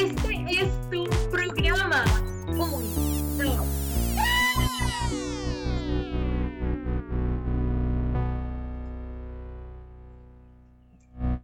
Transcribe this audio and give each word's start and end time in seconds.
este 0.00 0.46
es 0.48 0.90
tu 0.90 1.04
programa. 1.30 2.04
Punto. 2.46 3.64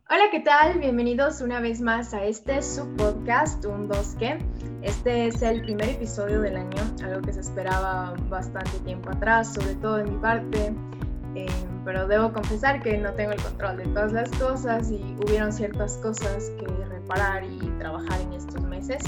Hola, 0.08 0.24
¿qué 0.30 0.40
tal? 0.40 0.78
Bienvenidos 0.78 1.42
una 1.42 1.60
vez 1.60 1.82
más 1.82 2.14
a 2.14 2.24
este 2.24 2.62
subpodcast, 2.62 3.66
un 3.66 3.88
2 3.88 4.14
que. 4.18 4.38
Este 4.80 5.26
es 5.26 5.42
el 5.42 5.60
primer 5.60 5.90
episodio 5.90 6.40
del 6.40 6.56
año, 6.56 6.82
algo 7.04 7.20
que 7.20 7.34
se 7.34 7.40
esperaba 7.40 8.14
bastante 8.30 8.78
tiempo 8.86 9.10
atrás, 9.10 9.52
sobre 9.52 9.74
todo 9.74 9.96
de 9.96 10.04
mi 10.04 10.16
parte. 10.18 10.72
Eh, 11.34 11.46
pero 11.84 12.08
debo 12.08 12.32
confesar 12.32 12.82
que 12.82 12.96
no 12.96 13.12
tengo 13.12 13.32
el 13.32 13.42
control 13.42 13.76
de 13.76 13.84
todas 13.88 14.12
las 14.12 14.30
cosas 14.30 14.90
y 14.90 15.14
hubieron 15.26 15.52
ciertas 15.52 15.98
cosas 15.98 16.50
que 16.58 16.75
reparar 17.06 17.44
y 17.44 17.58
trabajar 17.78 18.20
en 18.20 18.32
estos 18.32 18.60
meses. 18.62 19.02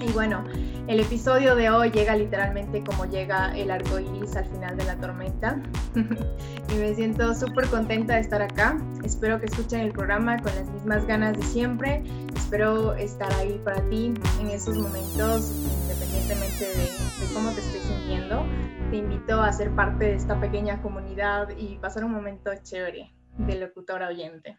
Y 0.00 0.12
bueno, 0.12 0.44
el 0.88 1.00
episodio 1.00 1.54
de 1.54 1.70
hoy 1.70 1.90
llega 1.90 2.16
literalmente 2.16 2.82
como 2.82 3.06
llega 3.06 3.56
el 3.56 3.70
arco 3.70 4.00
iris 4.00 4.34
al 4.36 4.46
final 4.46 4.76
de 4.76 4.84
la 4.84 4.96
tormenta. 4.96 5.62
y 5.94 6.74
me 6.74 6.94
siento 6.94 7.32
súper 7.34 7.68
contenta 7.68 8.14
de 8.14 8.20
estar 8.20 8.42
acá. 8.42 8.76
Espero 9.04 9.38
que 9.38 9.46
escuchen 9.46 9.80
el 9.80 9.92
programa 9.92 10.36
con 10.42 10.54
las 10.56 10.68
mismas 10.70 11.06
ganas 11.06 11.36
de 11.36 11.42
siempre. 11.44 12.02
Espero 12.34 12.94
estar 12.94 13.32
ahí 13.34 13.60
para 13.64 13.80
ti 13.88 14.12
en 14.40 14.48
esos 14.48 14.76
momentos, 14.76 15.52
independientemente 15.52 16.64
de, 16.64 16.84
de 16.84 17.32
cómo 17.32 17.50
te 17.52 17.60
estés 17.60 17.82
sintiendo. 17.82 18.44
Te 18.90 18.96
invito 18.96 19.40
a 19.40 19.52
ser 19.52 19.70
parte 19.70 20.06
de 20.06 20.14
esta 20.16 20.38
pequeña 20.40 20.82
comunidad 20.82 21.48
y 21.56 21.78
pasar 21.78 22.04
un 22.04 22.12
momento 22.12 22.50
chévere 22.62 23.14
de 23.38 23.58
locutora 23.60 24.08
oyente. 24.08 24.58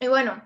Y 0.00 0.08
bueno, 0.08 0.42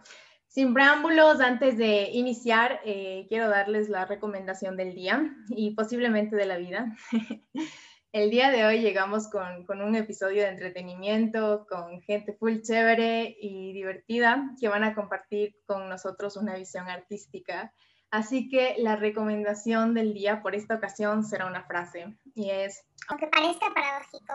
sin 0.48 0.72
preámbulos, 0.72 1.41
antes 1.41 1.77
de 1.77 2.10
iniciar, 2.10 2.80
eh, 2.84 3.27
quiero 3.28 3.48
darles 3.48 3.88
la 3.88 4.06
recomendación 4.06 4.77
del 4.77 4.94
día 4.94 5.30
y 5.50 5.74
posiblemente 5.74 6.36
de 6.36 6.46
la 6.46 6.56
vida. 6.56 6.96
El 8.10 8.30
día 8.30 8.50
de 8.50 8.64
hoy 8.64 8.80
llegamos 8.80 9.28
con, 9.28 9.66
con, 9.66 9.82
un 9.82 9.94
episodio 9.94 10.42
de 10.42 10.48
entretenimiento, 10.48 11.66
con 11.68 12.00
gente 12.00 12.32
full 12.32 12.62
chévere 12.62 13.36
y 13.38 13.74
divertida 13.74 14.50
que 14.58 14.68
van 14.68 14.82
a 14.82 14.94
compartir 14.94 15.55
con 15.66 15.90
nosotros 15.90 16.38
una 16.38 16.56
visión 16.56 16.88
artística. 16.88 17.74
Así 18.10 18.48
que 18.48 18.77
la 18.78 18.96
recomendación 18.96 19.92
del 19.92 20.14
día 20.14 20.42
por 20.42 20.55
esta 20.55 20.77
ocasión 20.77 21.22
será 21.22 21.44
una 21.44 21.64
frase 21.64 22.16
y 22.34 22.48
es... 22.48 22.83
Aunque 23.08 23.27
parezca 23.27 23.66
paradójico, 23.74 24.34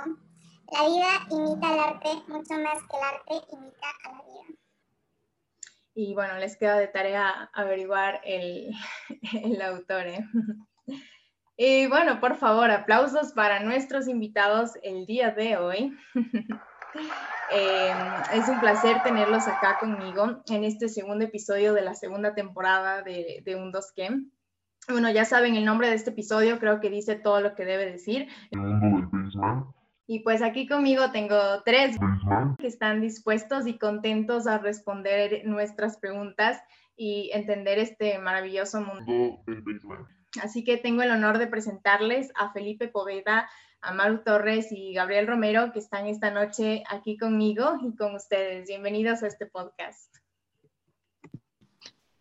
la 0.71 0.87
vida 0.87 1.27
imita 1.31 1.69
al 1.69 1.79
arte 1.79 2.09
mucho 2.27 2.53
más 2.53 2.77
que 2.83 2.97
el 2.97 3.03
arte 3.03 3.47
imita 3.51 3.87
a 4.05 4.11
la 4.11 4.23
vida 4.23 4.62
y 5.95 6.13
bueno, 6.13 6.37
les 6.37 6.57
queda 6.57 6.77
de 6.77 6.87
tarea 6.87 7.49
averiguar 7.53 8.21
el, 8.23 8.71
el 9.43 9.61
autor. 9.61 10.07
¿eh? 10.07 10.25
Y 11.55 11.85
bueno, 11.85 12.19
por 12.19 12.35
favor, 12.37 12.71
aplausos 12.71 13.31
para 13.33 13.59
nuestros 13.59 14.07
invitados 14.07 14.71
el 14.81 15.05
día 15.05 15.29
de 15.29 15.57
hoy. 15.57 15.95
eh, 17.51 17.93
es 18.33 18.49
un 18.49 18.59
placer 18.59 19.03
tenerlos 19.03 19.47
acá 19.47 19.77
conmigo 19.79 20.41
en 20.47 20.63
este 20.63 20.89
segundo 20.89 21.25
episodio 21.25 21.75
de 21.75 21.83
la 21.83 21.93
segunda 21.93 22.33
temporada 22.33 23.03
de, 23.03 23.43
de 23.45 23.55
Un 23.55 23.71
Dos 23.71 23.91
Que. 23.95 24.09
Bueno, 24.89 25.11
ya 25.11 25.25
saben 25.25 25.55
el 25.55 25.63
nombre 25.63 25.89
de 25.89 25.95
este 25.95 26.09
episodio, 26.09 26.57
creo 26.59 26.79
que 26.79 26.89
dice 26.89 27.15
todo 27.15 27.39
lo 27.39 27.53
que 27.53 27.65
debe 27.65 27.85
decir. 27.85 28.27
El 28.49 28.59
mundo 28.59 28.97
del 28.97 29.09
y 30.07 30.19
pues 30.19 30.41
aquí 30.41 30.67
conmigo 30.67 31.11
tengo 31.11 31.37
tres 31.63 31.97
que 32.59 32.67
están 32.67 33.01
dispuestos 33.01 33.67
y 33.67 33.77
contentos 33.77 34.47
a 34.47 34.57
responder 34.57 35.43
nuestras 35.45 35.97
preguntas 35.97 36.61
y 36.95 37.31
entender 37.33 37.79
este 37.79 38.19
maravilloso 38.19 38.81
mundo. 38.81 39.41
Así 40.41 40.63
que 40.63 40.77
tengo 40.77 41.03
el 41.03 41.11
honor 41.11 41.37
de 41.37 41.47
presentarles 41.47 42.31
a 42.35 42.51
Felipe 42.51 42.87
Poveda, 42.87 43.49
a 43.81 43.93
Maru 43.93 44.23
Torres 44.23 44.71
y 44.71 44.93
Gabriel 44.93 45.27
Romero, 45.27 45.71
que 45.71 45.79
están 45.79 46.07
esta 46.07 46.31
noche 46.31 46.83
aquí 46.89 47.17
conmigo 47.17 47.77
y 47.81 47.95
con 47.95 48.15
ustedes. 48.15 48.67
Bienvenidos 48.67 49.23
a 49.23 49.27
este 49.27 49.45
podcast. 49.45 50.15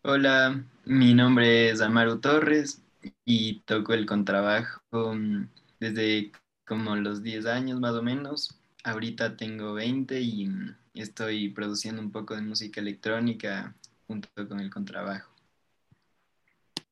Hola, 0.03 0.63
mi 0.85 1.13
nombre 1.13 1.69
es 1.69 1.81
Amaru 1.81 2.19
Torres 2.19 2.83
y 3.25 3.61
toco 3.61 3.93
el 3.93 4.05
contrabajo 4.05 5.15
mm, 5.15 5.47
desde 5.79 6.31
como 6.65 6.95
los 6.95 7.23
10 7.23 7.45
años 7.45 7.79
más 7.79 7.93
o 7.93 8.01
menos. 8.01 8.59
Ahorita 8.83 9.37
tengo 9.37 9.73
20 9.73 10.19
y 10.19 10.49
estoy 10.93 11.49
produciendo 11.49 12.01
un 12.01 12.11
poco 12.11 12.35
de 12.35 12.41
música 12.41 12.81
electrónica 12.81 13.75
junto 14.07 14.29
con 14.47 14.59
el 14.59 14.69
contrabajo. 14.69 15.31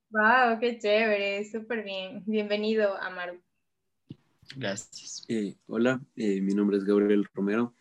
¡Wow! 0.10 0.60
¡Qué 0.60 0.78
chévere! 0.80 1.44
Súper 1.50 1.84
bien. 1.84 2.24
Bienvenido, 2.26 2.98
Amaru. 3.02 3.40
Gracias. 4.56 5.24
Eh, 5.30 5.56
hola, 5.68 6.02
eh, 6.16 6.42
mi 6.42 6.54
nombre 6.54 6.78
es 6.78 6.84
Gabriel 6.84 7.26
Romero. 7.34 7.74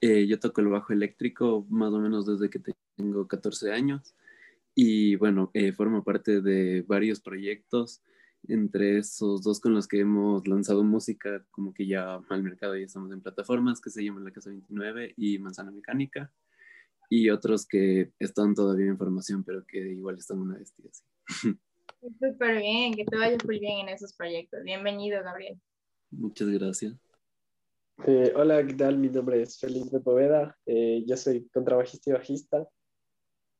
Eh, 0.00 0.26
yo 0.26 0.38
toco 0.38 0.60
el 0.60 0.68
bajo 0.68 0.92
eléctrico 0.92 1.66
más 1.68 1.92
o 1.92 1.98
menos 1.98 2.26
desde 2.26 2.50
que 2.50 2.60
tengo 2.96 3.26
14 3.26 3.72
años 3.72 4.14
y 4.74 5.16
bueno, 5.16 5.52
formo 5.76 6.02
parte 6.02 6.40
de 6.40 6.82
varios 6.82 7.20
proyectos 7.20 8.00
entre 8.48 8.98
esos 8.98 9.42
dos 9.42 9.60
con 9.60 9.74
los 9.74 9.86
que 9.86 10.00
hemos 10.00 10.46
lanzado 10.48 10.82
música 10.82 11.44
como 11.50 11.72
que 11.72 11.86
ya 11.86 12.16
al 12.28 12.42
mercado 12.42 12.76
ya 12.76 12.84
estamos 12.84 13.12
en 13.12 13.20
plataformas 13.20 13.80
que 13.80 13.90
se 13.90 14.04
llaman 14.04 14.24
La 14.24 14.32
Casa 14.32 14.50
29 14.50 15.14
y 15.16 15.38
Manzana 15.38 15.70
Mecánica 15.70 16.32
y 17.08 17.30
otros 17.30 17.66
que 17.66 18.12
están 18.18 18.54
todavía 18.54 18.86
en 18.86 18.98
formación 18.98 19.44
pero 19.44 19.64
que 19.66 19.78
igual 19.78 20.16
están 20.16 20.38
una 20.38 20.56
bestia 20.56 20.90
así. 20.90 21.04
Súper 22.18 22.58
bien, 22.62 22.94
que 22.94 23.04
te 23.04 23.16
vaya 23.16 23.36
muy 23.44 23.60
bien 23.60 23.86
en 23.86 23.94
esos 23.94 24.12
proyectos. 24.14 24.62
Bienvenido, 24.64 25.22
Gabriel. 25.22 25.60
Muchas 26.10 26.48
gracias. 26.48 26.94
Eh, 28.06 28.32
hola, 28.34 28.66
¿qué 28.66 28.74
tal? 28.74 28.98
Mi 28.98 29.08
nombre 29.08 29.42
es 29.42 29.58
Felipe 29.60 30.00
Poveda. 30.00 30.58
Eh, 30.66 31.04
yo 31.06 31.16
soy 31.16 31.48
contrabajista 31.48 32.10
y 32.10 32.12
bajista. 32.14 32.68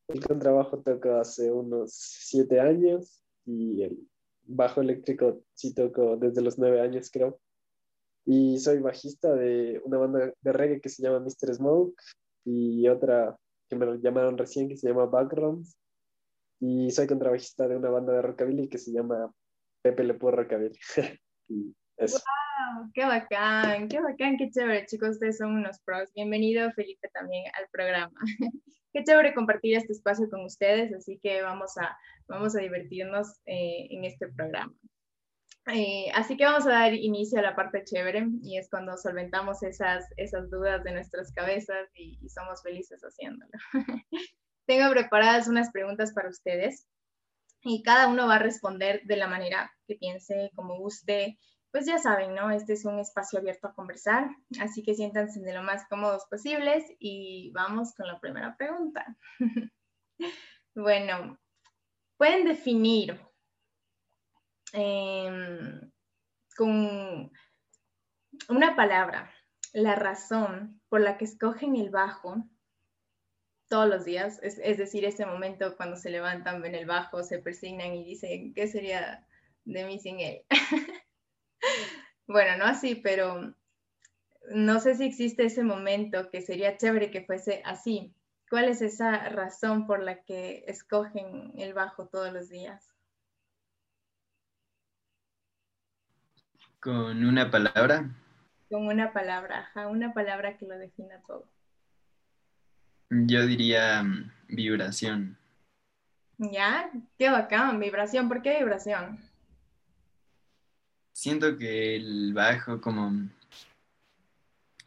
El 0.09 0.25
contrabajo 0.25 0.81
toco 0.81 1.15
hace 1.15 1.51
unos 1.51 1.93
siete 1.93 2.59
años 2.59 3.23
y 3.45 3.83
el 3.83 4.07
bajo 4.45 4.81
eléctrico 4.81 5.43
sí 5.53 5.73
toco 5.73 6.17
desde 6.17 6.41
los 6.41 6.57
nueve 6.57 6.81
años, 6.81 7.09
creo. 7.11 7.39
Y 8.25 8.57
soy 8.59 8.79
bajista 8.79 9.33
de 9.35 9.81
una 9.83 9.97
banda 9.97 10.33
de 10.41 10.53
reggae 10.53 10.81
que 10.81 10.89
se 10.89 11.03
llama 11.03 11.19
Mr. 11.19 11.53
Smoke 11.55 12.01
y 12.45 12.87
otra 12.87 13.37
que 13.69 13.75
me 13.75 13.97
llamaron 13.99 14.37
recién 14.37 14.69
que 14.69 14.77
se 14.77 14.87
llama 14.87 15.05
Backgrounds. 15.05 15.77
Y 16.59 16.91
soy 16.91 17.07
contrabajista 17.07 17.67
de 17.67 17.75
una 17.75 17.89
banda 17.89 18.13
de 18.13 18.21
rockabilly 18.21 18.69
que 18.69 18.77
se 18.77 18.91
llama 18.91 19.33
Pepe 19.81 20.03
Le 20.03 20.13
Rockabilly. 20.13 20.79
y. 21.49 21.75
¡Qué 22.93 23.05
bacán! 23.05 23.87
¡Qué 23.89 23.99
bacán! 23.99 24.37
¡Qué 24.37 24.49
chévere, 24.49 24.85
chicos! 24.85 25.11
Ustedes 25.11 25.37
son 25.37 25.55
unos 25.55 25.79
pros. 25.79 26.11
Bienvenido, 26.13 26.71
Felipe, 26.71 27.09
también 27.13 27.45
al 27.57 27.67
programa. 27.71 28.13
Qué 28.93 29.03
chévere 29.03 29.33
compartir 29.33 29.75
este 29.75 29.93
espacio 29.93 30.29
con 30.29 30.45
ustedes, 30.45 30.93
así 30.93 31.19
que 31.21 31.41
vamos 31.41 31.77
a, 31.77 31.97
vamos 32.27 32.55
a 32.55 32.59
divertirnos 32.59 33.39
eh, 33.45 33.87
en 33.89 34.05
este 34.05 34.27
programa. 34.27 34.73
Eh, 35.73 36.11
así 36.13 36.37
que 36.37 36.45
vamos 36.45 36.67
a 36.67 36.71
dar 36.71 36.93
inicio 36.93 37.39
a 37.39 37.43
la 37.43 37.55
parte 37.55 37.83
chévere 37.83 38.27
y 38.43 38.57
es 38.57 38.69
cuando 38.69 38.97
solventamos 38.97 39.63
esas, 39.63 40.05
esas 40.17 40.49
dudas 40.49 40.83
de 40.83 40.91
nuestras 40.91 41.31
cabezas 41.31 41.89
y, 41.95 42.19
y 42.21 42.29
somos 42.29 42.61
felices 42.61 43.01
haciéndolo. 43.01 43.51
Tengo 44.67 44.91
preparadas 44.91 45.47
unas 45.47 45.71
preguntas 45.71 46.13
para 46.13 46.29
ustedes 46.29 46.87
y 47.61 47.81
cada 47.81 48.07
uno 48.07 48.27
va 48.27 48.35
a 48.35 48.39
responder 48.39 49.01
de 49.05 49.15
la 49.15 49.27
manera 49.27 49.71
que 49.87 49.95
piense, 49.95 50.51
como 50.53 50.77
guste, 50.77 51.37
pues 51.73 51.87
ya 51.87 51.97
saben, 51.97 52.35
¿no? 52.35 52.51
Este 52.51 52.73
es 52.73 52.85
un 52.85 52.99
espacio 52.99 53.39
abierto 53.39 53.67
a 53.67 53.73
conversar, 53.73 54.29
así 54.61 54.83
que 54.83 54.93
siéntanse 54.93 55.41
de 55.41 55.55
lo 55.55 55.63
más 55.63 55.87
cómodos 55.89 56.23
posibles 56.29 56.85
y 56.99 57.51
vamos 57.51 57.95
con 57.95 58.05
la 58.05 58.19
primera 58.19 58.55
pregunta. 58.55 59.17
bueno, 60.75 61.39
pueden 62.15 62.45
definir 62.45 63.19
em, 64.73 65.91
con 66.55 67.31
una 68.49 68.75
palabra 68.75 69.33
la 69.73 69.95
razón 69.95 70.79
por 70.89 71.01
la 71.01 71.17
que 71.17 71.25
escogen 71.25 71.75
el 71.75 71.89
bajo 71.89 72.35
todos 73.67 73.89
los 73.89 74.05
días, 74.05 74.37
es, 74.43 74.59
es, 74.59 74.77
decir, 74.77 75.05
ese 75.05 75.25
momento 75.25 75.75
cuando 75.75 75.95
se 75.95 76.11
levantan, 76.11 76.61
ven 76.61 76.75
el 76.75 76.85
bajo, 76.85 77.23
se 77.23 77.39
persignan 77.39 77.95
y 77.95 78.05
dicen, 78.05 78.53
¿qué 78.53 78.67
sería 78.67 79.25
de 79.65 79.85
mí 79.85 79.97
sin 79.97 80.19
él? 80.19 80.45
bueno, 82.27 82.57
no 82.57 82.65
así, 82.65 82.95
pero 82.95 83.53
no 84.51 84.79
sé 84.79 84.95
si 84.95 85.05
existe 85.05 85.45
ese 85.45 85.63
momento 85.63 86.29
que 86.29 86.41
sería 86.41 86.77
chévere 86.77 87.11
que 87.11 87.25
fuese 87.25 87.61
así. 87.65 88.13
¿Cuál 88.49 88.65
es 88.65 88.81
esa 88.81 89.29
razón 89.29 89.87
por 89.87 90.01
la 90.01 90.23
que 90.23 90.63
escogen 90.67 91.53
el 91.57 91.73
bajo 91.73 92.07
todos 92.07 92.31
los 92.31 92.49
días? 92.49 92.91
Con 96.79 97.25
una 97.25 97.49
palabra. 97.49 98.09
Con 98.69 98.87
una 98.87 99.13
palabra, 99.13 99.59
ajá, 99.59 99.87
una 99.87 100.13
palabra 100.13 100.57
que 100.57 100.67
lo 100.67 100.77
defina 100.77 101.21
todo. 101.25 101.47
Yo 103.09 103.45
diría 103.45 104.03
mm, 104.03 104.31
vibración. 104.49 105.37
Ya, 106.37 106.91
qué 107.17 107.29
bacán, 107.29 107.79
vibración. 107.79 108.27
¿Por 108.27 108.41
qué 108.41 108.57
vibración? 108.57 109.19
Siento 111.13 111.57
que 111.57 111.95
el 111.95 112.33
bajo, 112.33 112.81
como 112.81 113.29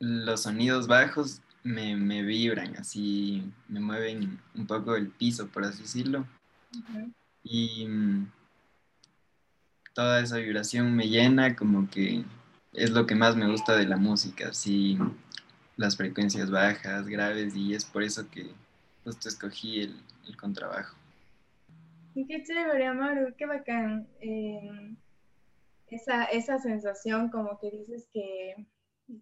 los 0.00 0.42
sonidos 0.42 0.86
bajos, 0.86 1.40
me, 1.62 2.22
vibran, 2.22 2.76
así 2.76 3.42
me 3.68 3.80
mueven 3.80 4.38
un 4.54 4.66
poco 4.66 4.96
el 4.96 5.08
piso, 5.08 5.48
por 5.48 5.64
así 5.64 5.82
decirlo. 5.82 6.26
Y 7.42 7.86
mm, 7.86 8.30
toda 9.94 10.20
esa 10.20 10.36
vibración 10.38 10.94
me 10.94 11.08
llena, 11.08 11.56
como 11.56 11.88
que 11.90 12.24
es 12.72 12.90
lo 12.90 13.06
que 13.06 13.14
más 13.14 13.36
me 13.36 13.50
gusta 13.50 13.76
de 13.76 13.86
la 13.86 13.96
música, 13.96 14.48
así 14.48 14.98
las 15.76 15.96
frecuencias 15.96 16.50
bajas, 16.50 17.06
graves, 17.06 17.56
y 17.56 17.74
es 17.74 17.84
por 17.84 18.02
eso 18.02 18.28
que 18.30 18.50
justo 19.04 19.28
escogí 19.28 19.80
el, 19.80 19.96
el 20.26 20.36
contrabajo. 20.36 20.96
Qué 22.14 22.42
chévere, 22.42 22.86
Amaru, 22.86 23.34
qué 23.36 23.46
bacán. 23.46 24.06
Em, 24.20 24.96
esa, 25.88 26.24
esa 26.24 26.58
sensación 26.58 27.30
como 27.30 27.58
que 27.58 27.70
dices 27.70 28.08
que, 28.12 28.54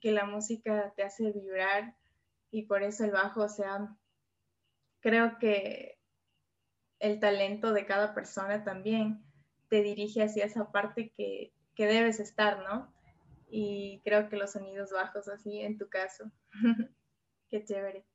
que 0.01 0.13
la 0.13 0.27
música 0.27 0.93
te 0.97 1.03
hace 1.03 1.33
vibrar 1.33 1.97
y 2.51 2.63
por 2.63 2.83
eso 2.83 3.05
el 3.05 3.11
bajo, 3.11 3.43
o 3.43 3.49
sea, 3.49 3.97
creo 5.01 5.39
que 5.39 5.99
el 7.01 7.21
talento 7.21 7.73
de 7.73 7.85
cada 7.85 8.15
persona 8.15 8.65
también 8.65 9.23
te 9.69 9.83
dirige 9.83 10.23
hacia 10.23 10.47
esa 10.47 10.71
parte 10.71 11.13
que, 11.17 11.53
debes 11.77 12.21
estar, 12.21 12.63
¿no? 12.63 12.95
Y 13.51 14.01
creo 14.05 14.29
que 14.29 14.37
los 14.37 14.53
sonidos 14.53 14.93
bajos 14.93 15.29
así 15.29 15.61
en 15.61 15.77
tu 15.77 15.89
caso. 15.89 16.31
Qué 17.51 17.65
chévere. 17.65 18.07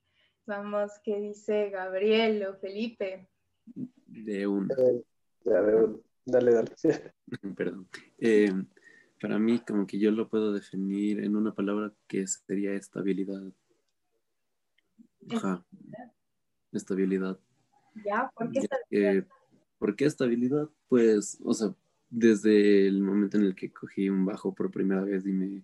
Vamos, 0.45 0.91
¿qué 1.03 1.19
dice 1.19 1.69
Gabriel 1.69 2.43
o 2.47 2.55
Felipe? 2.55 3.29
De 4.07 4.47
un. 4.47 4.67
Eh, 4.71 5.03
dale, 6.25 6.53
dale. 6.53 6.75
Perdón. 7.55 7.87
Eh, 8.17 8.53
para 9.21 9.39
mí, 9.39 9.59
como 9.59 9.85
que 9.85 9.99
yo 9.99 10.11
lo 10.11 10.29
puedo 10.29 10.53
definir 10.53 11.23
en 11.23 11.35
una 11.35 11.53
palabra 11.53 11.93
que 12.07 12.25
sería 12.27 12.73
estabilidad. 12.73 13.41
Ajá. 15.31 15.65
Estabilidad. 16.71 17.39
¿Ya? 18.05 18.31
¿Por 18.35 18.51
qué 18.51 18.59
estabilidad? 18.59 19.27
¿Por 19.77 19.95
qué 19.95 20.05
estabilidad? 20.05 20.69
Pues, 20.87 21.39
o 21.43 21.53
sea, 21.53 21.75
desde 22.09 22.87
el 22.87 23.01
momento 23.01 23.37
en 23.37 23.43
el 23.43 23.55
que 23.55 23.71
cogí 23.71 24.09
un 24.09 24.25
bajo 24.25 24.53
por 24.53 24.71
primera 24.71 25.03
vez 25.03 25.25
y 25.25 25.31
me, 25.31 25.63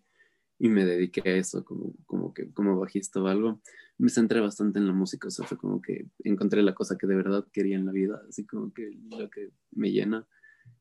y 0.59 0.69
me 0.69 0.85
dediqué 0.85 1.21
a 1.25 1.35
eso 1.35 1.63
como, 1.65 1.93
como, 2.05 2.33
que, 2.33 2.51
como 2.51 2.79
bajista 2.79 3.21
o 3.21 3.27
algo, 3.27 3.61
me 3.97 4.09
centré 4.09 4.39
bastante 4.39 4.79
en 4.79 4.87
la 4.87 4.93
música, 4.93 5.27
o 5.27 5.31
sea, 5.31 5.45
fue 5.45 5.57
como 5.57 5.81
que 5.81 6.07
encontré 6.23 6.61
la 6.61 6.75
cosa 6.75 6.97
que 6.97 7.07
de 7.07 7.15
verdad 7.15 7.47
quería 7.51 7.77
en 7.77 7.85
la 7.85 7.91
vida, 7.91 8.21
así 8.27 8.45
como 8.45 8.73
que 8.73 8.91
lo 9.09 9.29
que 9.29 9.51
me 9.71 9.91
llena. 9.91 10.27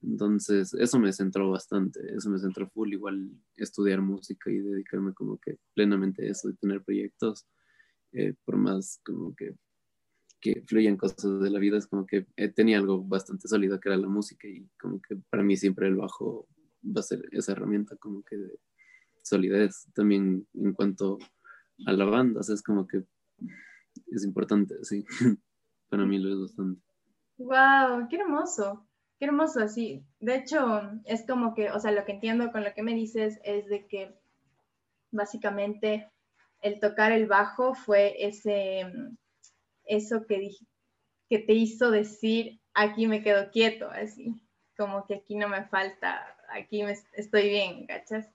Entonces, 0.03 0.75
eso 0.75 0.99
me 0.99 1.13
centró 1.13 1.51
bastante, 1.51 2.01
eso 2.15 2.29
me 2.31 2.39
centró 2.39 2.69
full, 2.69 2.93
igual 2.93 3.31
estudiar 3.57 4.03
música 4.03 4.51
y 4.51 4.59
dedicarme 4.59 5.15
como 5.15 5.39
que 5.39 5.59
plenamente 5.75 6.27
a 6.27 6.31
eso, 6.31 6.49
de 6.49 6.55
tener 6.55 6.83
proyectos, 6.83 7.47
eh, 8.13 8.35
por 8.45 8.57
más 8.57 9.01
como 9.05 9.35
que 9.35 9.57
que 10.45 10.63
fluyen 10.67 10.99
cosas 10.99 11.41
de 11.41 11.49
la 11.49 11.59
vida, 11.59 11.79
es 11.79 11.87
como 11.87 12.05
que 12.05 12.27
eh, 12.37 12.49
tenía 12.49 12.77
algo 12.77 13.03
bastante 13.03 13.49
sólido 13.49 13.81
que 13.81 13.89
era 13.89 13.97
la 13.97 14.09
música 14.09 14.47
y 14.47 14.69
como 14.79 15.01
que 15.01 15.17
para 15.31 15.43
mí 15.43 15.57
siempre 15.57 15.89
el 15.89 15.97
bajo 15.97 16.47
va 16.85 17.01
a 17.01 17.03
ser 17.03 17.27
esa 17.33 17.53
herramienta 17.53 17.97
como 17.97 18.23
que 18.23 18.37
de 18.37 18.61
solidez 19.23 19.89
también 19.95 20.47
en 20.53 20.75
cuanto 20.75 21.19
a 21.87 21.93
la 21.95 22.05
banda, 22.05 22.41
o 22.41 22.43
sea, 22.43 22.55
es 22.55 22.63
como 22.63 22.87
que 22.87 23.05
es 24.09 24.23
importante, 24.23 24.75
sí, 24.83 25.03
para 25.89 26.05
mí 26.05 26.19
lo 26.19 26.35
es 26.35 26.41
bastante. 26.41 26.83
¡Wow! 27.39 28.07
¡Qué 28.11 28.17
hermoso! 28.17 28.87
¡Qué 29.25 29.29
hermoso! 29.29 29.61
así 29.61 30.05
de 30.21 30.37
hecho, 30.37 30.83
es 31.07 31.25
como 31.27 31.55
que, 31.55 31.71
o 31.71 31.81
sea, 31.81 31.93
lo 31.93 32.05
que 32.05 32.13
entiendo 32.13 32.53
con 32.53 32.63
lo 32.63 32.75
que 32.75 32.83
me 32.83 32.93
dices 32.93 33.41
es 33.43 33.67
de 33.69 33.87
que 33.87 34.15
básicamente 35.11 36.11
el 36.61 36.79
tocar 36.79 37.11
el 37.11 37.27
bajo 37.27 37.75
fue 37.75 38.15
ese 38.19 38.87
eso 39.87 40.27
que, 40.27 40.51
que 41.31 41.39
te 41.39 41.55
hizo 41.55 41.91
decir, 41.91 42.61
aquí 42.75 43.07
me 43.07 43.23
quedo 43.23 43.51
quieto, 43.51 43.89
así, 43.91 44.35
como 44.77 45.07
que 45.07 45.15
aquí 45.15 45.37
no 45.37 45.49
me 45.49 45.65
falta, 45.65 46.23
aquí 46.51 46.83
me, 46.83 46.95
estoy 47.15 47.49
bien, 47.49 47.87
¿cachas? 47.87 48.31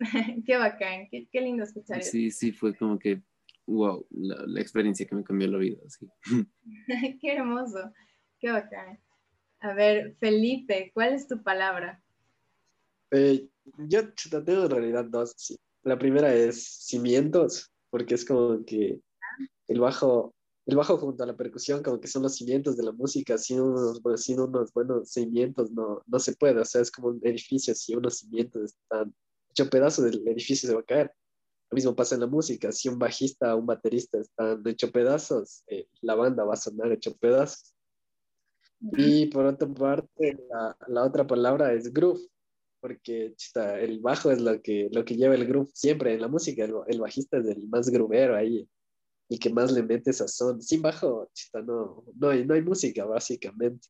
qué 0.46 0.56
bacán, 0.56 1.06
qué, 1.10 1.40
lindo 1.42 1.64
escuchar 1.64 2.02
sí, 2.02 2.02
eso. 2.02 2.10
Sí, 2.12 2.30
sí, 2.30 2.52
fue 2.52 2.74
como 2.74 2.98
que, 2.98 3.20
wow, 3.66 4.06
la, 4.10 4.58
experiencia 4.58 5.06
que 5.06 5.16
me 5.16 5.24
cambió 5.24 5.48
la 5.48 5.58
vida, 5.58 5.82
sí. 5.88 6.08
qué 7.20 7.32
hermoso, 7.34 7.92
qué 8.38 8.52
bacán. 8.52 8.98
A 9.60 9.74
ver, 9.74 10.16
Felipe, 10.18 10.90
¿cuál 10.94 11.12
es 11.12 11.28
tu 11.28 11.42
palabra? 11.42 12.02
Eh, 13.10 13.46
yo 13.88 14.12
tengo 14.14 14.64
en 14.64 14.70
realidad 14.70 15.04
dos. 15.04 15.58
La 15.82 15.98
primera 15.98 16.34
es 16.34 16.64
cimientos, 16.86 17.70
porque 17.90 18.14
es 18.14 18.24
como 18.24 18.64
que 18.64 19.00
el 19.68 19.80
bajo, 19.80 20.34
el 20.66 20.76
bajo 20.76 20.96
junto 20.96 21.22
a 21.22 21.26
la 21.26 21.36
percusión 21.36 21.82
como 21.82 22.00
que 22.00 22.08
son 22.08 22.22
los 22.22 22.36
cimientos 22.36 22.76
de 22.76 22.84
la 22.84 22.92
música, 22.92 23.36
sin 23.36 23.60
unos, 23.60 24.00
sin 24.16 24.40
unos 24.40 24.72
buenos 24.72 25.10
cimientos 25.10 25.70
no, 25.72 26.02
no 26.06 26.18
se 26.18 26.34
puede, 26.36 26.60
o 26.60 26.64
sea, 26.64 26.80
es 26.80 26.90
como 26.90 27.08
un 27.08 27.20
edificio, 27.22 27.74
si 27.74 27.94
unos 27.94 28.18
cimientos 28.18 28.74
están 28.82 29.14
hecho 29.50 29.68
pedazo 29.68 30.02
del 30.02 30.26
edificio 30.26 30.68
se 30.68 30.74
va 30.74 30.80
a 30.80 30.84
caer. 30.84 31.12
Lo 31.70 31.76
mismo 31.76 31.94
pasa 31.94 32.14
en 32.14 32.22
la 32.22 32.26
música, 32.26 32.72
si 32.72 32.88
un 32.88 32.98
bajista 32.98 33.54
o 33.54 33.58
un 33.58 33.66
baterista 33.66 34.18
están 34.18 34.62
hecho 34.66 34.90
pedazos, 34.90 35.62
eh, 35.68 35.86
la 36.00 36.14
banda 36.14 36.44
va 36.44 36.54
a 36.54 36.56
sonar 36.56 36.90
hecho 36.92 37.16
pedazos. 37.16 37.74
Y 38.80 39.26
por 39.26 39.44
otra 39.44 39.68
parte, 39.68 40.38
la, 40.48 40.76
la 40.88 41.04
otra 41.04 41.26
palabra 41.26 41.72
es 41.72 41.92
groove, 41.92 42.20
porque 42.80 43.34
el 43.54 44.00
bajo 44.00 44.30
es 44.30 44.40
lo 44.40 44.60
que, 44.62 44.88
lo 44.90 45.04
que 45.04 45.16
lleva 45.16 45.34
el 45.34 45.46
groove 45.46 45.70
siempre 45.74 46.14
en 46.14 46.22
la 46.22 46.28
música, 46.28 46.64
el, 46.64 46.74
el 46.86 47.00
bajista 47.00 47.38
es 47.38 47.46
el 47.46 47.68
más 47.68 47.90
groovero 47.90 48.36
ahí, 48.36 48.68
y 49.28 49.38
que 49.38 49.50
más 49.50 49.70
le 49.70 49.82
mete 49.82 50.12
sazón. 50.12 50.62
Sin 50.62 50.80
bajo, 50.82 51.30
no, 51.64 52.04
no, 52.16 52.28
hay, 52.30 52.46
no 52.46 52.54
hay 52.54 52.62
música, 52.62 53.04
básicamente. 53.04 53.88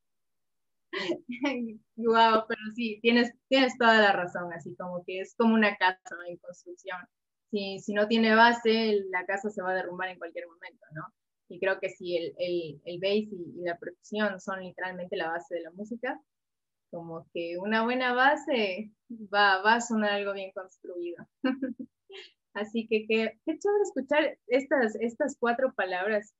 wow, 1.96 2.44
pero 2.48 2.60
sí, 2.74 2.98
tienes, 3.00 3.32
tienes 3.48 3.78
toda 3.78 3.98
la 3.98 4.12
razón, 4.12 4.52
así 4.52 4.74
como 4.74 5.04
que 5.04 5.20
es 5.20 5.34
como 5.36 5.54
una 5.54 5.76
casa 5.76 6.16
en 6.28 6.36
construcción. 6.38 6.98
Si, 7.50 7.78
si 7.78 7.94
no 7.94 8.08
tiene 8.08 8.34
base, 8.34 9.04
la 9.10 9.24
casa 9.24 9.50
se 9.50 9.62
va 9.62 9.70
a 9.70 9.74
derrumbar 9.74 10.08
en 10.08 10.18
cualquier 10.18 10.46
momento, 10.46 10.84
¿no? 10.94 11.02
Y 11.50 11.58
creo 11.58 11.80
que 11.80 11.90
si 11.90 12.16
el, 12.16 12.32
el, 12.38 12.80
el 12.84 13.00
bass 13.00 13.32
y, 13.32 13.62
la 13.62 13.76
percusión 13.76 14.40
son 14.40 14.60
literalmente 14.60 15.16
la 15.16 15.30
base 15.30 15.56
de 15.56 15.62
la 15.62 15.72
música, 15.72 16.20
como 16.90 17.26
que 17.34 17.58
una 17.58 17.82
buena 17.82 18.14
base 18.14 18.92
va, 19.10 19.60
va 19.60 19.74
a 19.74 19.80
sonar 19.80 20.12
algo 20.12 20.32
bien 20.32 20.52
construido. 20.52 21.26
Así 22.54 22.86
que 22.88 23.04
qué 23.06 23.36
chévere 23.44 23.82
escuchar 23.82 24.38
estas, 24.46 24.94
estas 25.00 25.36
cuatro 25.38 25.72
palabras 25.74 26.34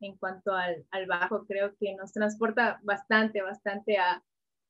en 0.00 0.16
cuanto 0.16 0.52
al, 0.52 0.86
al, 0.90 1.06
bajo. 1.06 1.44
Creo 1.46 1.74
que 1.78 1.94
nos 1.94 2.12
transporta 2.12 2.80
bastante, 2.82 3.42
bastante 3.42 3.98
a, 3.98 4.22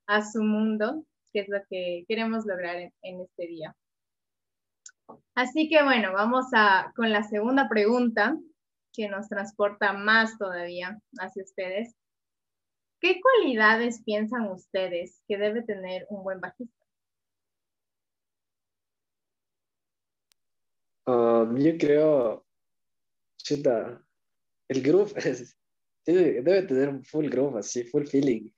a, 0.09 0.23
su 0.23 0.43
mundo, 0.43 1.05
que 1.33 1.41
es 1.41 1.49
lo 1.49 1.59
que 1.69 2.05
queremos 2.09 2.47
lograr 2.47 2.77
en, 2.77 2.93
en 3.03 3.21
este 3.21 3.47
día. 3.47 3.77
Así 5.37 5.69
que 5.69 5.85
bueno, 5.85 6.13
vamos 6.13 6.47
a, 6.53 6.93
con 6.97 7.11
la 7.11 7.23
segunda 7.23 7.69
pregunta, 7.69 8.37
que 8.95 9.09
nos 9.09 9.29
transporta 9.29 9.93
más 9.93 10.39
todavía 10.39 10.99
hacia 11.19 11.43
ustedes. 11.43 11.95
¿Qué 13.01 13.21
cualidades 13.21 14.03
piensan 14.03 14.51
ustedes 14.51 15.21
que 15.29 15.37
debe 15.37 15.63
tener 15.63 16.07
un 16.09 16.23
buen 16.23 16.41
bajista? 16.41 16.85
Um, 21.07 21.59
yo 21.59 21.77
creo, 21.77 22.47
chuta, 23.37 24.03
el 24.69 24.83
groove 24.83 25.13
debe, 26.07 26.63
tener 26.63 26.89
un 26.89 27.05
full 27.05 27.29
groove, 27.29 27.59
así, 27.59 27.85
full 27.85 28.07
feeling, 28.07 28.51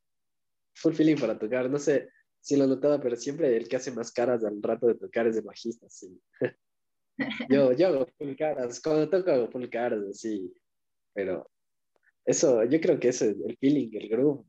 full 0.75 0.93
feeling 0.93 1.16
para 1.16 1.37
tocar. 1.37 1.69
No 1.69 1.78
sé 1.78 2.11
si 2.40 2.57
lo 2.57 2.64
he 2.64 2.69
notado, 2.69 3.00
pero 3.00 3.16
siempre 3.16 3.57
el 3.57 3.69
que 3.69 3.76
hace 3.76 3.90
más 3.90 4.12
caras 4.12 4.45
al 4.45 4.62
rato 4.62 4.87
de 4.87 4.95
tocar 4.95 5.26
es 5.26 5.37
el 5.37 5.43
bajista, 5.43 5.88
sí. 5.90 6.21
yo, 7.49 7.73
yo 7.73 7.87
hago 7.89 8.07
full 8.19 8.35
caras, 8.37 8.81
cuando 8.81 9.09
toco 9.09 9.31
hago 9.31 9.51
full 9.51 9.69
caras, 9.69 10.01
así. 10.11 10.53
pero 11.15 11.49
eso, 12.25 12.65
yo 12.65 12.81
creo 12.81 12.99
que 12.99 13.09
es 13.09 13.23
el 13.23 13.57
feeling, 13.61 13.91
el 13.93 14.09
groove, 14.09 14.45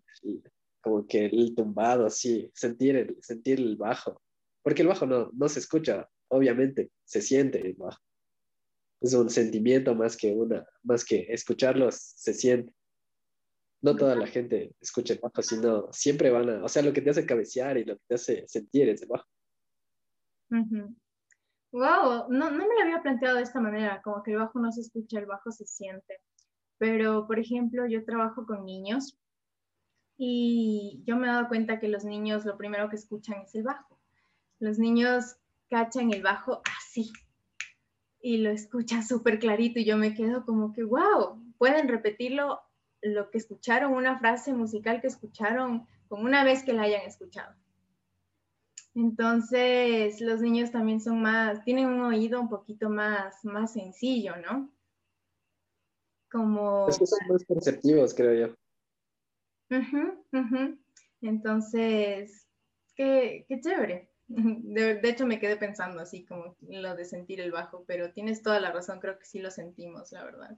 como 0.81 1.05
que 1.07 1.25
el 1.25 1.53
tumbado, 1.55 2.09
sí, 2.09 2.49
sentir 2.53 2.95
el, 2.95 3.17
sentir 3.21 3.59
el 3.59 3.77
bajo, 3.77 4.21
porque 4.63 4.81
el 4.81 4.87
bajo 4.87 5.05
no, 5.05 5.29
no 5.33 5.47
se 5.47 5.59
escucha, 5.59 6.09
obviamente, 6.29 6.91
se 7.05 7.21
siente 7.21 7.59
el 7.65 7.73
bajo. 7.75 8.01
Es 8.99 9.13
un 9.13 9.29
sentimiento 9.29 9.93
más 9.93 10.17
que 10.17 10.33
una, 10.33 10.65
más 10.83 11.05
que 11.05 11.27
escucharlos, 11.29 11.95
se 11.95 12.33
siente. 12.33 12.73
No 13.81 13.95
toda 13.95 14.15
la 14.15 14.25
gente 14.25 14.73
escucha 14.81 15.13
el 15.13 15.19
bajo, 15.19 15.43
sino 15.43 15.93
siempre 15.93 16.31
van 16.31 16.49
a, 16.49 16.63
o 16.63 16.67
sea, 16.67 16.81
lo 16.81 16.91
que 16.93 17.01
te 17.01 17.11
hace 17.11 17.27
cabecear 17.27 17.77
y 17.77 17.85
lo 17.85 17.95
que 17.95 18.03
te 18.07 18.15
hace 18.15 18.47
sentir 18.47 18.89
es 18.89 19.03
el 19.03 19.09
bajo. 19.09 19.27
Wow, 21.77 22.25
no, 22.29 22.49
no 22.49 22.57
me 22.67 22.73
lo 22.73 22.81
había 22.81 23.03
planteado 23.03 23.37
de 23.37 23.43
esta 23.43 23.59
manera, 23.59 24.01
como 24.01 24.23
que 24.23 24.31
el 24.31 24.39
bajo 24.39 24.59
no 24.59 24.71
se 24.71 24.81
escucha, 24.81 25.19
el 25.19 25.27
bajo 25.27 25.51
se 25.51 25.67
siente. 25.67 26.19
Pero, 26.79 27.27
por 27.27 27.37
ejemplo, 27.37 27.85
yo 27.85 28.03
trabajo 28.03 28.47
con 28.47 28.65
niños 28.65 29.15
y 30.17 31.03
yo 31.05 31.17
me 31.17 31.27
he 31.27 31.31
dado 31.31 31.47
cuenta 31.47 31.79
que 31.79 31.87
los 31.87 32.03
niños 32.03 32.45
lo 32.45 32.57
primero 32.57 32.89
que 32.89 32.95
escuchan 32.95 33.41
es 33.41 33.53
el 33.53 33.61
bajo. 33.61 33.99
Los 34.57 34.79
niños 34.79 35.37
cachan 35.69 36.11
el 36.11 36.23
bajo 36.23 36.63
así 36.79 37.11
y 38.21 38.37
lo 38.37 38.49
escuchan 38.49 39.05
súper 39.05 39.37
clarito 39.37 39.79
y 39.79 39.85
yo 39.85 39.97
me 39.97 40.15
quedo 40.15 40.45
como 40.45 40.73
que, 40.73 40.83
wow, 40.83 41.39
pueden 41.59 41.87
repetirlo 41.87 42.59
lo 43.03 43.29
que 43.29 43.37
escucharon, 43.37 43.93
una 43.93 44.17
frase 44.17 44.51
musical 44.51 44.99
que 44.99 45.07
escucharon 45.07 45.85
como 46.07 46.23
una 46.23 46.43
vez 46.43 46.63
que 46.63 46.73
la 46.73 46.83
hayan 46.83 47.03
escuchado. 47.05 47.55
Entonces, 48.97 50.19
los 50.21 50.41
niños 50.41 50.71
también 50.71 50.99
son 50.99 51.21
más, 51.21 51.63
tienen 51.63 51.85
un 51.85 52.01
oído 52.01 52.41
un 52.41 52.49
poquito 52.49 52.89
más, 52.89 53.45
más 53.45 53.73
sencillo, 53.73 54.35
¿no? 54.37 54.73
Como... 56.31 56.87
Es 56.89 56.97
que 56.97 57.05
son 57.05 57.19
más 57.29 57.45
perceptivos, 57.45 58.15
creo 58.15 58.47
yo. 58.47 58.55
Entonces, 61.21 62.47
qué, 62.95 63.45
qué 63.47 63.61
chévere. 63.61 64.09
De, 64.27 64.99
hecho, 65.03 65.27
me 65.27 65.39
quedé 65.39 65.57
pensando 65.57 66.01
así 66.01 66.25
como 66.25 66.57
lo 66.61 66.95
de 66.95 67.05
sentir 67.05 67.39
el 67.39 67.51
bajo, 67.51 67.85
pero 67.85 68.13
tienes 68.13 68.41
toda 68.41 68.59
la 68.59 68.71
razón, 68.71 68.99
creo 68.99 69.19
que 69.19 69.25
sí 69.25 69.37
lo 69.37 69.51
sentimos, 69.51 70.11
la 70.11 70.23
verdad. 70.23 70.57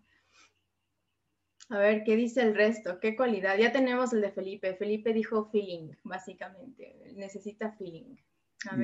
A 1.67 1.77
ver, 1.77 2.05
¿qué 2.05 2.15
dice 2.15 2.41
el 2.41 2.55
resto? 2.55 3.01
¿Qué 3.01 3.17
cualidad? 3.17 3.57
Ya 3.57 3.73
tenemos 3.73 4.13
el 4.13 4.21
de 4.21 4.31
Felipe. 4.31 4.75
Felipe 4.75 5.11
dijo 5.11 5.49
feeling, 5.51 5.91
básicamente. 6.05 7.13
Necesita 7.17 7.73
feeling. 7.73 8.15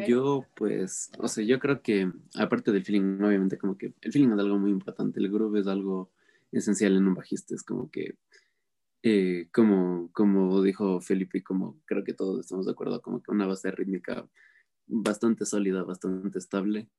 Yo, 0.08 0.46
pues, 0.56 1.12
o 1.18 1.28
sea, 1.28 1.44
yo 1.44 1.60
creo 1.60 1.82
que, 1.82 2.10
aparte 2.36 2.72
del 2.72 2.86
feeling, 2.86 3.22
obviamente, 3.22 3.58
como 3.58 3.78
que 3.78 3.94
el 4.02 4.12
feeling 4.12 4.30
es 4.30 4.40
algo 4.40 4.58
muy 4.58 4.72
importante. 4.72 5.20
El 5.20 5.30
groove 5.30 5.60
es 5.60 5.68
algo 5.68 6.12
esencial 6.52 6.96
en 6.96 7.08
un 7.08 7.14
bajista. 7.14 7.56
Es 7.56 7.64
como 7.64 7.92
que, 7.92 8.18
eh, 9.04 9.50
como, 9.52 10.10
como 10.14 10.62
dijo 10.62 11.02
Felipe, 11.02 11.44
como 11.44 11.82
creo 11.86 12.04
que 12.04 12.14
todos 12.14 12.40
estamos 12.40 12.66
de 12.66 12.72
acuerdo, 12.72 13.02
como 13.02 13.22
que 13.22 13.32
una 13.32 13.46
base 13.46 13.70
rítmica 13.72 14.28
bastante 14.88 15.46
sólida, 15.46 15.84
bastante 15.84 16.40
estable, 16.40 16.90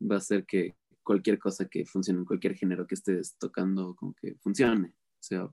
va 0.00 0.16
a 0.16 0.18
hacer 0.18 0.44
que 0.44 0.76
cualquier 1.02 1.38
cosa 1.38 1.68
que 1.68 1.84
funcione 1.84 2.20
en 2.20 2.24
cualquier 2.24 2.54
género 2.54 2.86
que 2.86 2.94
estés 2.94 3.36
tocando, 3.38 3.94
como 3.94 4.14
que 4.14 4.34
funcione, 4.36 4.94
sea, 5.20 5.48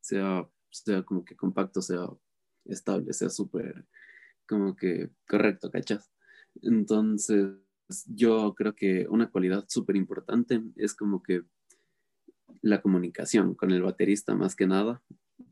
sea, 0.00 0.48
sea 0.70 1.02
como 1.02 1.24
que 1.24 1.36
compacto, 1.36 1.82
sea 1.82 2.08
estable, 2.64 3.12
sea 3.12 3.28
súper 3.28 3.84
como 4.48 4.74
que 4.76 5.10
correcto, 5.28 5.70
¿cachas? 5.70 6.10
Entonces, 6.62 7.52
yo 8.06 8.54
creo 8.54 8.74
que 8.74 9.06
una 9.08 9.30
cualidad 9.30 9.64
súper 9.68 9.96
importante 9.96 10.62
es 10.76 10.94
como 10.94 11.22
que 11.22 11.42
la 12.62 12.80
comunicación 12.80 13.54
con 13.54 13.70
el 13.70 13.82
baterista 13.82 14.34
más 14.34 14.56
que 14.56 14.66
nada, 14.66 15.02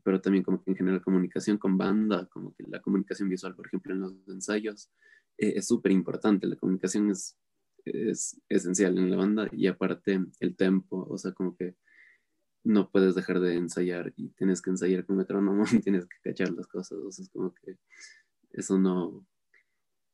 pero 0.03 0.21
también 0.21 0.43
como 0.43 0.63
que 0.63 0.71
en 0.71 0.77
general 0.77 1.01
comunicación 1.01 1.57
con 1.57 1.77
banda, 1.77 2.25
como 2.27 2.53
que 2.53 2.63
la 2.67 2.81
comunicación 2.81 3.29
visual, 3.29 3.55
por 3.55 3.67
ejemplo, 3.67 3.93
en 3.93 4.01
los 4.01 4.13
ensayos, 4.27 4.89
eh, 5.37 5.53
es 5.55 5.67
súper 5.67 5.91
importante. 5.91 6.47
La 6.47 6.55
comunicación 6.57 7.09
es, 7.11 7.37
es 7.85 8.39
esencial 8.49 8.97
en 8.97 9.09
la 9.09 9.17
banda 9.17 9.47
y 9.51 9.67
aparte 9.67 10.19
el 10.39 10.55
tempo, 10.55 11.07
o 11.09 11.17
sea, 11.17 11.31
como 11.31 11.55
que 11.55 11.75
no 12.63 12.89
puedes 12.89 13.15
dejar 13.15 13.39
de 13.39 13.55
ensayar 13.55 14.13
y 14.17 14.29
tienes 14.29 14.61
que 14.61 14.69
ensayar 14.69 15.05
con 15.05 15.17
metrónomo 15.17 15.63
y 15.71 15.79
tienes 15.79 16.05
que 16.05 16.17
cachar 16.21 16.51
las 16.51 16.67
cosas, 16.67 16.99
o 16.99 17.11
sea, 17.11 17.23
es 17.23 17.29
como 17.29 17.53
que 17.53 17.77
eso 18.51 18.77
no, 18.77 19.25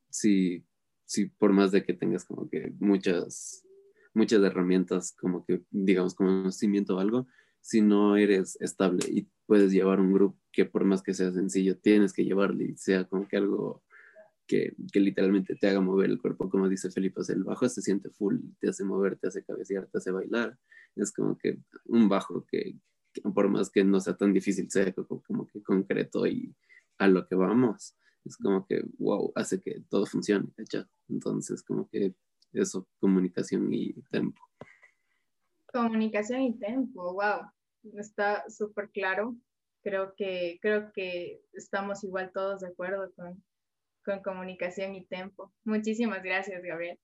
si, 0.09 0.65
si 1.05 1.25
por 1.25 1.53
más 1.53 1.71
de 1.71 1.83
que 1.83 1.93
tengas 1.93 2.25
como 2.25 2.49
que 2.49 2.73
muchas, 2.79 3.65
muchas 4.13 4.41
herramientas, 4.43 5.13
como 5.19 5.45
que 5.45 5.63
digamos 5.71 6.15
conocimiento 6.15 6.95
o 6.95 6.99
algo, 6.99 7.27
si 7.61 7.81
no 7.81 8.17
eres 8.17 8.57
estable 8.61 9.05
y 9.09 9.27
puedes 9.45 9.71
llevar 9.71 9.99
un 9.99 10.13
grupo 10.13 10.37
que 10.51 10.65
por 10.65 10.85
más 10.85 11.01
que 11.01 11.13
sea 11.13 11.31
sencillo, 11.31 11.77
tienes 11.77 12.13
que 12.13 12.25
llevarle 12.25 12.65
y 12.65 12.77
sea 12.77 13.05
como 13.05 13.27
que 13.27 13.37
algo 13.37 13.83
que, 14.45 14.75
que, 14.91 14.99
literalmente 14.99 15.55
te 15.55 15.67
haga 15.67 15.79
mover 15.79 16.09
el 16.09 16.19
cuerpo, 16.19 16.49
como 16.49 16.67
dice 16.67 16.91
Felipe, 16.91 17.21
el 17.29 17.43
bajo 17.43 17.67
se 17.69 17.81
siente 17.81 18.09
full, 18.09 18.39
te 18.59 18.69
hace 18.69 18.83
mover, 18.83 19.17
te 19.17 19.27
hace 19.27 19.43
cabecear, 19.43 19.87
te 19.87 19.97
hace 19.97 20.11
bailar, 20.11 20.59
es 20.95 21.11
como 21.13 21.37
que 21.37 21.57
un 21.85 22.09
bajo 22.09 22.45
que, 22.45 22.75
por 23.33 23.49
más 23.49 23.69
que 23.69 23.83
no 23.83 23.99
sea 23.99 24.15
tan 24.15 24.33
difícil, 24.33 24.69
sea 24.69 24.91
como, 24.93 25.23
como 25.23 25.47
que 25.47 25.63
concreto 25.63 26.27
y 26.27 26.53
a 26.97 27.07
lo 27.07 27.25
que 27.25 27.35
vamos, 27.35 27.95
es 28.25 28.37
como 28.37 28.65
que, 28.65 28.83
wow, 28.97 29.31
hace 29.35 29.59
que 29.59 29.81
todo 29.89 30.05
funcione. 30.05 30.47
Entonces, 31.09 31.63
como 31.63 31.89
que 31.89 32.13
eso, 32.53 32.87
comunicación 32.99 33.73
y 33.73 33.93
tempo. 34.09 34.41
Comunicación 35.71 36.41
y 36.41 36.57
tempo, 36.57 37.13
wow, 37.13 37.49
está 37.97 38.49
súper 38.49 38.91
claro. 38.91 39.35
Creo 39.81 40.13
que, 40.15 40.59
creo 40.61 40.91
que 40.93 41.41
estamos 41.51 42.03
igual 42.03 42.31
todos 42.33 42.61
de 42.61 42.67
acuerdo 42.67 43.11
con, 43.15 43.43
con 44.05 44.21
comunicación 44.21 44.95
y 44.95 45.03
tempo. 45.05 45.51
Muchísimas 45.65 46.23
gracias, 46.23 46.61
Gabriel. 46.63 46.99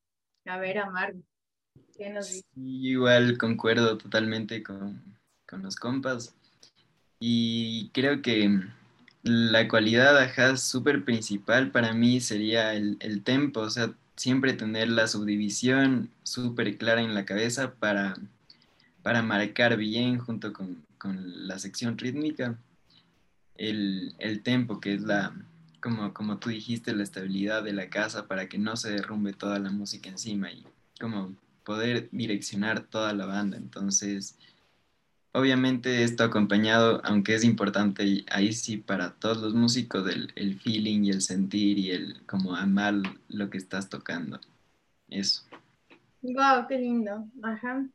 A 0.46 0.58
ver, 0.58 0.78
Amar, 0.78 1.16
¿qué 1.98 2.10
nos 2.10 2.30
dice? 2.32 2.48
igual 2.56 3.38
concuerdo 3.38 3.98
totalmente 3.98 4.64
con, 4.64 5.18
con 5.48 5.64
los 5.64 5.76
compas. 5.76 6.36
Y 7.20 7.90
creo 7.92 8.22
que 8.22 8.62
la 9.24 9.68
cualidad, 9.68 10.18
ajá, 10.18 10.56
súper 10.58 11.04
principal 11.04 11.72
para 11.72 11.94
mí 11.94 12.22
sería 12.22 12.74
el, 12.74 12.98
el 13.00 13.24
tempo, 13.24 13.62
o 13.62 13.70
sea, 13.70 13.94
siempre 14.16 14.54
tener 14.54 14.90
la 14.90 15.08
subdivisión 15.08 16.10
súper 16.24 16.78
clara 16.78 17.02
en 17.02 17.16
la 17.16 17.26
cabeza 17.26 17.74
para, 17.74 18.18
para 19.02 19.22
marcar 19.22 19.78
bien 19.78 20.20
junto 20.20 20.52
con, 20.54 20.84
con 20.98 21.48
la 21.48 21.58
sección 21.60 21.98
rítmica 21.98 22.58
el, 23.56 24.14
el, 24.20 24.42
tempo, 24.42 24.80
que 24.80 24.94
es 24.94 25.02
la, 25.02 25.34
como, 25.82 26.14
como 26.14 26.38
tú 26.38 26.50
dijiste, 26.50 26.94
la 26.94 27.04
estabilidad 27.04 27.64
de 27.64 27.74
la 27.74 27.90
casa 27.90 28.28
para 28.28 28.48
que 28.48 28.58
no 28.58 28.76
se 28.78 28.92
derrumbe 28.92 29.34
toda 29.34 29.60
la 29.60 29.70
música 29.70 30.10
encima 30.10 30.52
y 30.52 30.66
como 31.00 31.36
poder 31.64 32.10
direccionar 32.12 32.82
toda 32.82 33.14
la 33.14 33.26
banda. 33.26 33.58
Entonces, 33.58 34.38
Obviamente 35.32 36.04
esto 36.04 36.24
acompañado, 36.24 37.02
aunque 37.04 37.36
es 37.36 37.44
importante 37.44 38.26
ahí 38.32 38.52
sí 38.52 38.78
para 38.78 39.14
todos 39.14 39.38
los 39.38 39.54
músicos, 39.54 40.04
del 40.04 40.34
el 40.36 40.60
feeling 40.60 41.04
y 41.04 41.12
el 41.12 41.22
sentir 41.22 41.78
y 41.78 41.92
el 41.92 42.26
como 42.26 42.56
amar 42.56 42.96
lo 43.28 43.50
que 43.52 43.60
estás 43.60 43.90
tocando. 43.90 44.40
Eso. 45.08 45.44
Wow, 46.24 46.68
qué 46.68 46.80
lindo. 46.80 47.28
Ajá. 47.44 47.88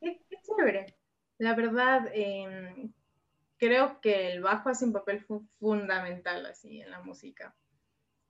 Qué, 0.00 0.18
chévere. 0.42 0.96
La 1.36 1.54
verdad, 1.54 2.08
em, 2.14 2.90
creo 3.58 4.00
que 4.00 4.32
el 4.32 4.40
bajo 4.40 4.70
hace 4.70 4.86
un 4.86 4.94
papel 4.94 5.26
fundamental 5.58 6.46
así 6.46 6.80
en 6.80 6.90
la 6.90 7.02
música 7.02 7.54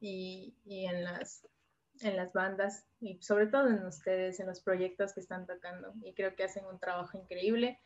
y, 0.01 0.57
y 0.65 0.87
en, 0.87 1.05
las, 1.05 1.47
en 2.01 2.17
las 2.17 2.33
bandas 2.33 2.85
y 3.01 3.23
sobre 3.23 3.47
todo 3.47 3.69
en 3.69 3.87
ustedes, 3.87 4.41
en 4.41 4.47
los 4.47 4.61
proyectos 4.61 5.13
que 5.15 5.21
están 5.21 5.47
tocando. 5.47 5.95
Y 6.03 6.13
creo 6.15 6.35
que 6.35 6.43
hacen 6.43 6.67
un 6.67 6.81
trabajo 6.81 7.17
increíble 7.17 7.81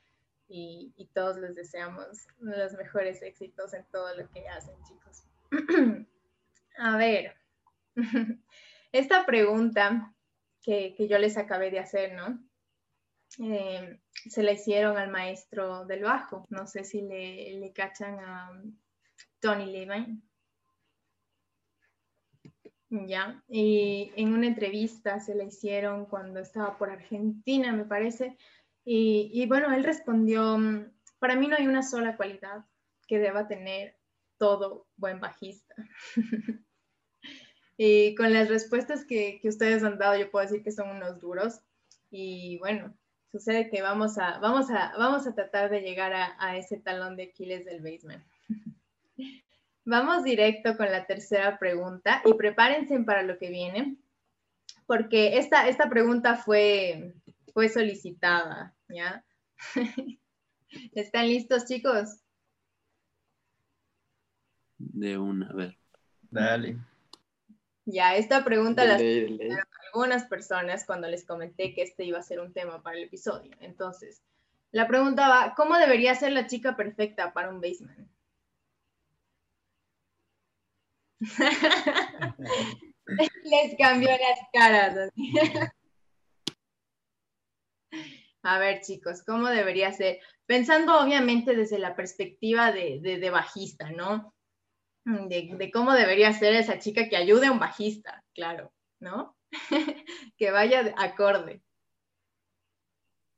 y, 0.49 1.09
todos 1.15 1.39
les 1.39 1.55
deseamos 1.55 2.07
los 2.39 2.73
mejores 2.75 3.23
éxitos 3.23 3.75
en 3.75 3.85
todo 3.93 4.15
lo 4.17 4.29
que 4.31 4.49
hacen, 4.49 4.75
chicos. 4.85 5.25
A 6.79 6.97
ver, 6.97 7.37
esta 8.93 9.27
pregunta 9.27 10.15
que, 10.63 10.95
yo 11.09 11.19
les 11.19 11.37
acabé 11.37 11.71
de 11.71 11.81
hacer, 11.81 12.15
¿no? 12.15 12.43
Eh, 13.39 14.01
se 14.13 14.43
la 14.43 14.53
hicieron 14.53 14.97
al 14.97 15.11
maestro 15.11 15.85
del 15.87 16.03
bajo. 16.03 16.47
No 16.51 16.67
sé 16.67 16.85
si 16.85 17.03
le, 17.03 17.59
le 17.59 17.73
cachan 17.73 18.21
a 18.21 18.63
Tony 19.41 19.67
Levine. 19.67 20.23
Ya, 22.95 23.43
y 23.49 24.13
en 24.17 24.35
una 24.35 24.47
entrevista 24.47 25.19
se 25.19 25.35
la 25.35 25.45
hicieron 25.45 26.05
cuando 26.05 26.41
estaba 26.41 26.77
por 26.77 26.91
Argentina, 26.91 27.73
me 27.73 27.87
parece, 27.87 28.37
y, 28.85 29.47
bueno, 29.47 29.73
él 29.73 29.85
respondió, 29.85 30.59
mm, 30.59 30.91
para 31.19 31.37
mí 31.37 31.47
no 31.49 31.57
hay 31.57 31.67
una 31.67 31.83
sola 31.83 32.17
cualidad 32.17 32.65
que 33.07 33.19
deba 33.19 33.49
tener 33.49 33.97
todo 34.39 34.89
buen 34.97 35.21
bajista. 35.21 35.75
y 37.77 38.15
con 38.15 38.33
las 38.33 38.49
respuestas 38.49 39.05
que, 39.05 39.39
que, 39.41 39.49
ustedes 39.49 39.85
han 39.85 39.99
dado, 39.99 40.17
yo 40.17 40.31
puedo 40.31 40.45
decir 40.45 40.63
que 40.63 40.73
son 40.73 40.91
unos 40.91 41.21
duros. 41.21 41.61
Y 42.11 42.59
bueno, 42.59 42.95
sucede 43.33 43.71
que 43.71 43.81
vamos 43.81 44.19
a, 44.19 44.39
vamos 44.39 44.71
a, 44.71 44.93
vamos 44.99 45.27
a 45.27 45.35
tratar 45.35 45.71
de 45.71 45.81
llegar 45.81 46.13
a, 46.13 46.57
ese 46.57 46.77
talón 46.77 47.17
de 47.17 47.25
Aquiles 47.25 47.65
del 47.65 47.81
basement. 47.81 48.23
Vamos 49.85 50.23
directo 50.23 50.77
con 50.77 50.87
la 50.87 51.07
tercera 51.07 51.59
pregunta 51.59 52.23
y 52.25 52.35
prepárense 52.35 53.01
para 53.01 53.25
lo 53.25 53.37
que 53.37 53.51
viene, 53.51 53.97
porque 54.87 55.39
esta, 55.39 55.69
esta 55.69 55.91
pregunta 55.91 56.37
fue, 56.37 57.15
fue 57.53 57.69
solicitada, 57.69 58.75
¿ya? 58.89 59.25
¿Están 60.95 61.29
listos, 61.29 61.67
chicos? 61.67 62.21
De 64.79 65.19
una, 65.19 65.49
a 65.49 65.53
ver. 65.55 65.79
Dale. 66.31 66.79
Ya, 67.85 68.17
esta 68.17 68.45
pregunta 68.45 68.85
la 68.85 68.97
algunas 69.93 70.25
personas 70.25 70.87
cuando 70.87 71.09
les 71.09 71.27
comenté 71.27 71.75
que 71.75 71.83
este 71.83 72.05
iba 72.05 72.19
a 72.19 72.23
ser 72.23 72.41
un 72.41 72.53
tema 72.53 72.83
para 72.83 72.97
el 72.97 73.05
episodio. 73.05 73.53
Entonces, 73.61 74.23
la 74.71 74.89
pregunta 74.89 75.29
va, 75.29 75.55
¿cómo 75.55 75.77
debería 75.77 76.15
ser 76.15 76.33
la 76.33 76.47
chica 76.47 76.77
perfecta 76.77 77.33
para 77.35 77.51
un 77.51 77.61
baseman? 77.61 78.09
les 83.45 83.77
cambió 83.79 84.11
las 84.11 84.41
caras. 84.53 85.11
A 88.43 88.59
ver, 88.59 88.81
chicos, 88.81 89.23
¿cómo 89.25 89.49
debería 89.49 89.93
ser? 89.93 90.19
Pensando 90.47 90.99
obviamente 90.99 91.55
desde 91.55 91.79
la 91.79 91.95
perspectiva 91.95 92.73
de, 92.73 92.99
de- 93.01 93.19
de 93.19 93.31
bajista, 93.31 93.91
¿no? 93.91 94.35
De, 95.05 95.51
de 95.57 95.71
cómo 95.71 95.93
debería 95.95 96.33
ser 96.33 96.55
esa 96.55 96.79
chica 96.79 97.09
que 97.09 97.17
ayude 97.17 97.47
a 97.47 97.53
un 97.53 97.59
bajista, 97.59 98.23
claro, 98.35 98.73
¿no? 99.01 99.37
que 100.37 100.51
vaya 100.51 100.83
de 100.83 100.95
acorde. 100.97 101.63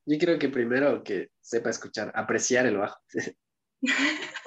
Yo 0.06 0.18
creo 0.18 0.38
que 0.38 0.48
primero 0.50 1.02
que 1.02 1.30
sepa 1.40 1.70
escuchar, 1.70 2.12
apreciar 2.14 2.66
el 2.66 2.76
bajo. 2.76 3.00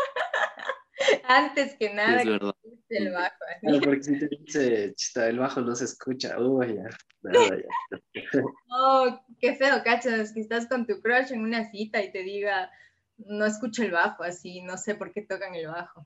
Antes 1.27 1.75
que 1.75 1.89
Sí, 1.89 1.93
nada, 1.93 2.21
es 2.21 2.27
verdad. 2.27 2.55
el 2.89 3.11
bajo. 3.11 3.35
Claro, 3.61 3.81
porque 3.81 4.03
si 4.03 4.19
te 4.19 4.27
dice, 4.27 4.93
chista, 4.95 5.27
el 5.27 5.39
bajo 5.39 5.61
no 5.61 5.75
se 5.75 5.85
escucha, 5.85 6.39
uy, 6.39 6.75
ya, 6.75 6.89
nada, 7.21 7.57
ya. 7.57 8.41
Oh, 8.69 9.19
qué 9.39 9.55
feo, 9.55 9.83
cachas, 9.83 10.33
que 10.33 10.39
estás 10.39 10.67
con 10.67 10.87
tu 10.87 11.01
crush 11.01 11.31
en 11.31 11.41
una 11.41 11.69
cita 11.69 12.01
y 12.01 12.11
te 12.11 12.23
diga, 12.23 12.71
no 13.17 13.45
escucho 13.45 13.83
el 13.83 13.91
bajo, 13.91 14.23
así, 14.23 14.61
no 14.61 14.77
sé 14.77 14.95
por 14.95 15.11
qué 15.11 15.21
tocan 15.21 15.53
el 15.55 15.67
bajo. 15.67 16.05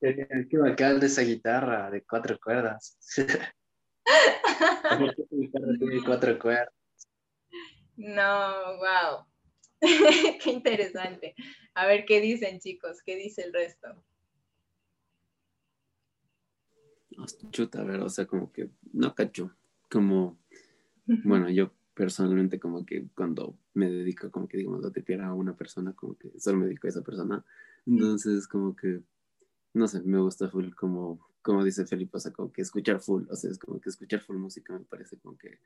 Qué, 0.00 0.28
qué 0.50 0.58
bacán 0.58 1.02
esa 1.02 1.22
guitarra 1.22 1.90
de 1.90 2.04
cuatro 2.04 2.38
cuerdas. 2.42 2.98
¿Por 4.98 5.14
qué 5.14 5.22
tu 5.24 5.40
guitarra 5.40 5.72
tiene 5.78 6.04
cuatro 6.04 6.38
cuerdas? 6.38 6.74
No, 7.96 8.76
wow. 8.76 9.26
qué 10.42 10.50
interesante. 10.50 11.34
A 11.74 11.86
ver 11.86 12.04
qué 12.04 12.20
dicen, 12.20 12.60
chicos, 12.60 13.02
qué 13.04 13.16
dice 13.16 13.42
el 13.42 13.52
resto. 13.52 14.04
Chuta, 17.50 17.80
a 17.80 17.84
ver, 17.84 18.00
o 18.00 18.08
sea, 18.08 18.26
como 18.26 18.52
que 18.52 18.70
no 18.92 19.14
cacho. 19.14 19.50
Como, 19.90 20.38
bueno, 21.24 21.48
yo 21.50 21.72
personalmente 21.94 22.60
como 22.60 22.84
que 22.86 23.08
cuando 23.14 23.56
me 23.74 23.90
dedico, 23.90 24.30
como 24.30 24.46
que 24.46 24.58
digamos, 24.58 24.84
a 24.84 24.92
tepear 24.92 25.22
a 25.22 25.34
una 25.34 25.56
persona, 25.56 25.92
como 25.94 26.16
que 26.16 26.30
solo 26.38 26.58
me 26.58 26.66
dedico 26.66 26.86
a 26.86 26.90
esa 26.90 27.02
persona. 27.02 27.44
Entonces, 27.86 28.46
como 28.46 28.76
que, 28.76 29.00
no 29.74 29.88
sé, 29.88 30.02
me 30.02 30.18
gusta 30.20 30.48
full 30.48 30.70
como, 30.74 31.26
como 31.42 31.64
dice 31.64 31.86
Felipe, 31.86 32.18
o 32.18 32.20
sea, 32.20 32.32
como 32.32 32.52
que 32.52 32.62
escuchar 32.62 33.00
full, 33.00 33.24
o 33.30 33.34
sea, 33.34 33.50
es 33.50 33.58
como 33.58 33.80
que 33.80 33.88
escuchar 33.88 34.20
full 34.20 34.36
música 34.36 34.78
me 34.78 34.84
parece 34.84 35.16
como 35.16 35.36
que, 35.38 35.58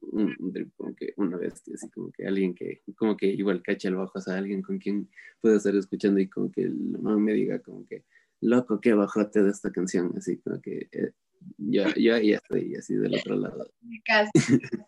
un, 0.00 0.36
como 0.76 0.94
que 0.94 1.14
una 1.16 1.36
bestia, 1.36 1.74
así 1.74 1.90
como 1.90 2.12
que 2.12 2.26
alguien 2.26 2.54
que, 2.54 2.82
como 2.96 3.16
que 3.16 3.26
igual 3.26 3.62
cacha 3.62 3.88
el 3.88 3.96
bajo, 3.96 4.18
o 4.18 4.20
sea, 4.20 4.36
alguien 4.36 4.62
con 4.62 4.78
quien 4.78 5.08
puedo 5.40 5.56
estar 5.56 5.74
escuchando 5.74 6.20
y 6.20 6.28
como 6.28 6.50
que 6.50 6.62
el 6.62 6.76
man 7.00 7.22
me 7.22 7.32
diga 7.32 7.58
como 7.58 7.84
que, 7.86 8.04
loco, 8.40 8.80
qué 8.80 8.94
bajote 8.94 9.42
de 9.42 9.50
esta 9.50 9.70
canción, 9.72 10.12
así 10.16 10.38
como 10.38 10.60
que 10.60 10.88
eh, 10.92 11.12
yo, 11.56 11.84
yo 11.94 12.18
ya 12.18 12.36
estoy 12.36 12.74
así 12.76 12.94
del 12.94 13.14
otro 13.14 13.36
lado. 13.36 13.70
Casi. 14.04 14.30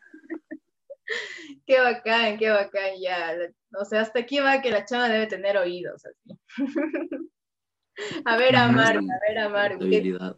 qué 1.66 1.80
bacán, 1.80 2.38
qué 2.38 2.50
bacán, 2.50 2.92
ya. 3.00 3.32
O 3.78 3.84
sea, 3.84 4.02
hasta 4.02 4.20
aquí 4.20 4.40
va 4.40 4.60
que 4.62 4.70
la 4.70 4.84
chava 4.84 5.08
debe 5.08 5.26
tener 5.26 5.56
oídos, 5.56 6.02
así. 6.04 6.38
a 8.24 8.36
ver, 8.36 8.56
Amaru, 8.56 9.00
a 9.00 9.28
ver, 9.28 9.38
Amaru. 9.38 9.78
¿qué- 9.78 9.84
habilidad. 9.84 10.36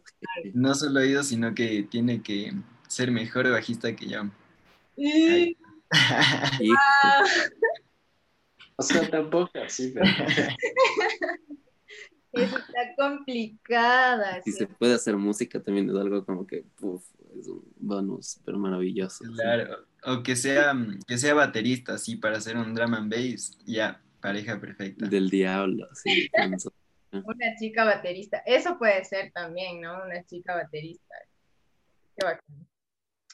No 0.53 0.73
solo 0.75 0.99
oído, 0.99 1.23
sino 1.23 1.53
que 1.53 1.83
tiene 1.89 2.21
que 2.21 2.53
ser 2.87 3.11
mejor 3.11 3.49
bajista 3.49 3.95
que 3.95 4.07
yo. 4.07 4.23
Y- 4.95 5.57
ah, 5.91 7.23
O 8.75 8.81
sea, 8.83 9.09
tampoco 9.09 9.59
así, 9.59 9.93
pero 9.93 10.05
Eso 12.33 12.57
está 12.57 12.95
complicada. 12.97 14.41
si 14.43 14.51
sí. 14.51 14.57
se 14.57 14.67
puede 14.67 14.95
hacer 14.95 15.15
música 15.17 15.61
también 15.61 15.89
es 15.89 15.95
algo 15.95 16.25
como 16.25 16.47
que, 16.47 16.63
puf, 16.75 17.05
es 17.39 17.47
un 17.47 17.63
bonus, 17.77 18.39
pero 18.43 18.57
maravilloso. 18.57 19.23
sí. 19.23 19.33
Claro. 19.33 19.85
O 20.05 20.21
que 20.21 20.35
sea, 20.35 20.75
que 21.07 21.17
sea 21.17 21.33
baterista, 21.33 21.93
así, 21.93 22.17
para 22.17 22.37
hacer 22.37 22.57
un 22.57 22.73
drum 22.73 22.93
and 22.93 23.11
bass. 23.11 23.57
Ya, 23.65 24.01
pareja 24.19 24.59
perfecta. 24.59 25.07
Del 25.07 25.29
diablo, 25.29 25.87
sí. 25.93 26.29
Una 27.11 27.55
chica 27.59 27.85
baterista. 27.85 28.41
Eso 28.45 28.77
puede 28.77 29.05
ser 29.05 29.31
también, 29.31 29.79
¿no? 29.81 30.03
Una 30.03 30.25
chica 30.25 30.55
baterista. 30.55 31.15
Qué 32.17 32.25
bacán. 32.25 32.67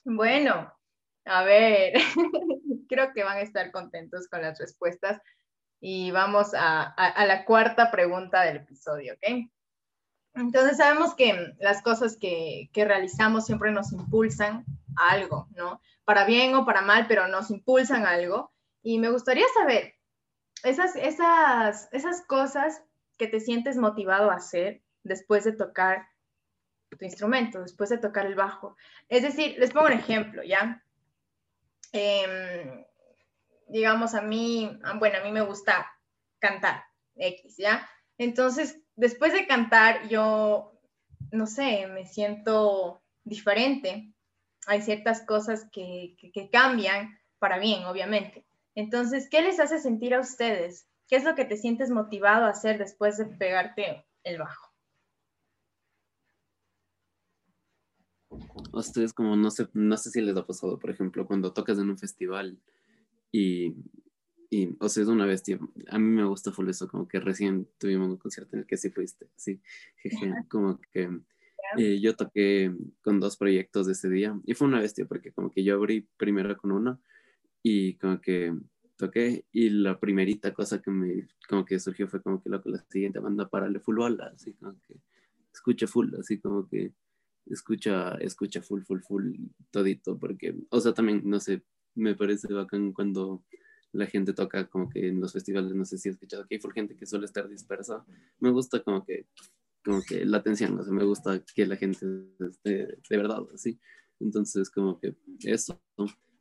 Bueno, 0.04 0.74
a 1.26 1.44
ver, 1.44 1.94
creo 2.90 3.14
que 3.14 3.24
van 3.24 3.38
a 3.38 3.42
estar 3.42 3.72
contentos 3.72 4.28
con 4.28 4.42
las 4.42 4.60
respuestas 4.60 5.22
y 5.82 6.12
vamos 6.12 6.54
a, 6.54 6.84
a- 6.84 7.26
la 7.26 7.46
cuarta 7.46 7.92
pregunta 7.92 8.42
del 8.42 8.58
episodio, 8.58 9.14
¿ok? 9.14 9.50
Entonces 10.36 10.78
sabemos 10.78 11.16
que 11.16 11.54
las 11.60 11.82
cosas 11.82 12.18
que, 12.18 12.70
que 12.74 12.86
realizamos 12.86 13.46
siempre 13.46 13.72
nos 13.72 13.92
impulsan 13.92 14.66
algo, 14.96 15.48
¿no? 15.56 15.82
Para 16.06 16.26
bien 16.26 16.56
o 16.56 16.66
para 16.66 16.82
mal, 16.82 17.06
pero 17.08 17.28
nos 17.28 17.50
impulsan 17.52 18.06
algo. 18.06 18.52
Y 18.82 19.00
me 19.00 19.10
gustaría 19.10 19.46
saber, 19.54 19.96
esas, 20.64 20.96
esas, 20.96 21.90
esas 21.92 22.22
cosas 22.26 22.84
que 23.18 23.28
te 23.28 23.40
sientes 23.40 23.78
motivado 23.78 24.32
a 24.32 24.36
hacer 24.36 24.82
después 25.04 25.44
de 25.44 25.54
tocar 25.54 26.08
tu 26.98 27.04
instrumento, 27.06 27.62
después 27.62 27.90
de 27.90 27.98
tocar 27.98 28.26
el 28.26 28.36
bajo. 28.36 28.76
Es 29.10 29.24
decir, 29.24 29.56
les 29.60 29.72
pongo 29.72 29.88
un 29.88 29.94
ejemplo, 29.94 30.44
¿ya? 30.44 30.84
Em, 31.92 32.86
digamos, 33.70 34.14
a 34.14 34.22
mí, 34.22 34.80
bueno, 34.98 35.18
a 35.20 35.24
mí 35.24 35.32
me 35.32 35.42
gusta 35.42 35.92
cantar, 36.40 36.84
X, 37.16 37.56
¿ya? 37.58 37.88
Entonces, 38.18 38.82
después 38.96 39.34
de 39.34 39.48
cantar, 39.48 40.08
yo, 40.10 40.74
no 41.32 41.48
sé, 41.48 41.88
me 41.88 42.06
siento 42.06 43.02
diferente. 43.24 44.14
Hay 44.68 44.82
ciertas 44.82 45.26
cosas 45.26 45.68
que, 45.72 46.16
que, 46.20 46.32
que 46.32 46.50
cambian 46.50 47.18
para 47.40 47.60
bien, 47.60 47.86
obviamente. 47.86 48.46
Entonces, 48.76 49.30
¿qué 49.30 49.42
les 49.42 49.60
hace 49.60 49.80
sentir 49.80 50.14
a 50.14 50.20
ustedes? 50.20 50.88
¿Qué 51.08 51.16
es 51.16 51.24
lo 51.24 51.36
que 51.36 51.46
te 51.46 51.58
sientes 51.58 51.90
motivado 51.90 52.46
a 52.46 52.50
hacer 52.50 52.78
después 52.78 53.18
de 53.18 53.26
pegarte 53.26 54.06
el 54.24 54.38
bajo? 54.38 54.70
Ustedes 58.74 59.14
como, 59.14 59.36
no 59.36 59.50
sé, 59.50 59.68
no 59.74 59.98
sé 59.98 60.12
si 60.12 60.22
les 60.22 60.38
ha 60.38 60.46
pasado, 60.46 60.78
por 60.78 60.92
ejemplo, 60.92 61.26
cuando 61.26 61.52
tocas 61.52 61.80
en 61.80 61.90
un 61.90 61.98
festival 61.98 62.60
y, 63.32 63.76
y 64.50 64.76
o 64.80 64.90
sea, 64.90 65.04
es 65.04 65.10
una 65.10 65.26
bestia. 65.26 65.60
A 65.88 66.00
mí 66.00 66.08
me 66.08 66.26
gusta 66.26 66.52
full 66.52 66.70
eso, 66.70 66.88
como 66.88 67.08
que 67.08 67.20
recién 67.20 67.68
tuvimos 67.78 68.10
un 68.10 68.18
concierto 68.18 68.56
en 68.56 68.62
el 68.62 68.68
que 68.68 68.78
sí 68.78 68.90
fuiste, 68.90 69.28
sí, 69.36 69.62
jeje, 69.98 70.34
como 70.50 70.80
que 70.92 71.10
eh, 71.78 72.00
yo 72.00 72.16
toqué 72.16 72.74
con 73.02 73.20
dos 73.20 73.38
proyectos 73.38 73.86
de 73.86 73.94
ese 73.94 74.10
día 74.10 74.40
y 74.46 74.54
fue 74.56 74.68
una 74.68 74.80
bestia 74.80 75.06
porque 75.06 75.32
como 75.32 75.52
que 75.52 75.64
yo 75.64 75.76
abrí 75.76 76.08
primero 76.18 76.58
con 76.58 76.72
uno 76.72 77.00
y 77.62 77.96
como 77.96 78.20
que 78.22 78.56
toqué 78.98 79.46
y 79.52 79.70
la 79.70 80.00
primerita 80.00 80.54
cosa 80.54 80.82
que 80.82 80.90
me 80.90 81.28
como 81.48 81.66
que 81.66 81.80
surgió 81.80 82.08
fue 82.08 82.22
como 82.22 82.42
que 82.42 82.50
loco, 82.50 82.70
la 82.70 82.84
siguiente 82.90 83.20
banda 83.20 83.50
parale 83.50 83.80
full 83.80 83.98
bola, 83.98 84.32
así 84.34 84.54
como 84.54 84.80
que 84.82 84.96
escucha 85.54 85.88
full, 85.88 86.14
así 86.16 86.40
como 86.40 86.68
que 86.68 86.94
escucha, 87.46 88.16
escucha 88.16 88.62
full, 88.62 88.84
full, 88.84 89.02
full 89.02 89.36
todito, 89.72 90.18
porque, 90.18 90.56
o 90.70 90.80
sea, 90.80 90.94
también, 90.94 91.22
no 91.26 91.40
sé, 91.40 91.64
me 91.96 92.16
parece 92.16 92.54
bacán 92.54 92.94
cuando 92.94 93.44
la 93.92 94.06
gente 94.06 94.34
toca 94.34 94.68
como 94.68 94.90
que 94.90 95.08
en 95.08 95.20
los 95.20 95.34
festivales, 95.34 95.74
no 95.74 95.86
sé 95.86 95.98
si 95.98 96.10
has 96.10 96.16
escuchado 96.16 96.46
que 96.48 96.56
hay 96.56 96.62
full 96.62 96.74
gente 96.74 96.96
que 96.96 97.06
suele 97.06 97.26
estar 97.26 97.48
dispersa, 97.50 98.06
me 98.40 98.52
gusta 98.52 98.84
como 98.84 99.04
que, 99.04 99.26
como 99.84 100.02
que 100.02 100.26
la 100.26 100.38
atención, 100.38 100.80
o 100.80 100.84
sea, 100.84 100.94
me 100.94 101.04
gusta 101.04 101.44
que 101.56 101.66
la 101.66 101.76
gente 101.76 102.06
esté 102.40 102.98
de 103.10 103.18
verdad, 103.18 103.44
así, 103.54 103.80
entonces 104.20 104.70
como 104.70 105.00
que 105.00 105.16
eso, 105.44 105.82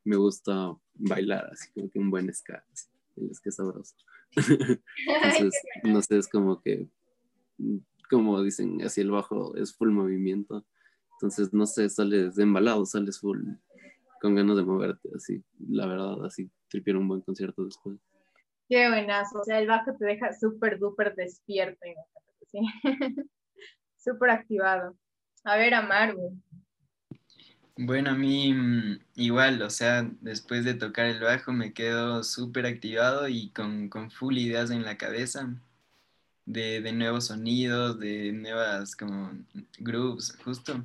me 0.05 0.17
gusta 0.17 0.77
bailar, 0.95 1.49
así 1.53 1.73
como 1.73 1.91
que 1.91 1.99
un 1.99 2.11
buen 2.11 2.33
ska, 2.33 2.65
así, 2.73 2.89
el 3.17 3.35
ska 3.35 3.51
sabroso. 3.51 3.95
Entonces, 5.07 5.55
no 5.85 6.03
sé, 6.03 6.19
es 6.19 6.29
como 6.29 6.61
que, 6.61 6.89
como 8.11 8.43
dicen, 8.43 8.83
así 8.83 9.01
el 9.01 9.11
bajo 9.11 9.55
es 9.57 9.75
full 9.75 9.91
movimiento. 9.91 10.67
Entonces, 11.15 11.53
no 11.53 11.67
sé, 11.67 11.89
sales 11.89 12.39
embalado, 12.39 12.87
sales 12.87 13.19
full, 13.19 13.41
con 14.21 14.35
ganas 14.35 14.57
de 14.57 14.65
moverte, 14.65 15.09
así, 15.15 15.43
la 15.69 15.87
verdad, 15.87 16.25
así, 16.25 16.51
tripiar 16.69 16.97
un 16.97 17.09
buen 17.09 17.21
concierto 17.21 17.65
después. 17.65 17.99
Qué 18.69 18.89
buenazo, 18.89 19.41
o 19.41 19.45
sea, 19.45 19.59
el 19.59 19.67
bajo 19.67 19.97
te 19.99 20.05
deja 20.05 20.33
súper, 20.39 20.79
duper 20.79 21.15
despierto, 21.15 21.87
¿sí? 22.51 22.61
súper 23.97 24.31
activado. 24.31 24.97
A 25.45 25.57
ver, 25.57 25.75
Amaru. 25.75 26.39
Bueno, 27.77 28.11
a 28.11 28.15
mí 28.15 28.53
mm, 28.53 28.99
igual, 29.15 29.63
o 29.63 29.71
sea, 29.71 30.11
después 30.21 30.65
de 30.65 30.75
tocar 30.75 31.07
el 31.07 31.21
bajo 31.21 31.53
me 31.53 31.73
quedo 31.73 32.25
súper 32.25 32.67
activado 32.67 33.29
y 33.29 33.51
con, 33.51 33.89
con, 33.89 34.11
full 34.11 34.37
ideas 34.37 34.71
en 34.71 34.85
la 34.85 34.99
cabeza 34.99 35.55
de, 36.45 36.81
de 36.81 36.93
nuevos 36.93 37.27
sonidos, 37.27 37.99
de 38.01 38.33
nuevas 38.33 38.97
como 38.97 39.31
grooves, 39.79 40.37
justo. 40.45 40.83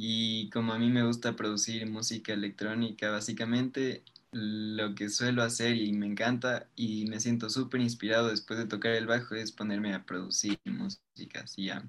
Y 0.00 0.48
como 0.50 0.72
a 0.72 0.78
mí 0.78 0.90
me 0.90 1.04
gusta 1.04 1.34
producir 1.34 1.90
música 1.90 2.32
electrónica, 2.32 3.10
básicamente 3.10 4.04
lo 4.30 4.94
que 4.94 5.08
suelo 5.08 5.42
hacer 5.42 5.74
y 5.74 5.92
me 5.92 6.06
encanta 6.06 6.68
y 6.76 7.06
me 7.06 7.18
siento 7.18 7.50
súper 7.50 7.80
inspirado 7.80 8.28
después 8.28 8.60
de 8.60 8.66
tocar 8.66 8.92
el 8.92 9.08
bajo 9.08 9.34
es 9.34 9.50
ponerme 9.50 9.94
a 9.94 10.04
producir 10.04 10.56
música, 10.66 11.40
así 11.42 11.68
a, 11.68 11.82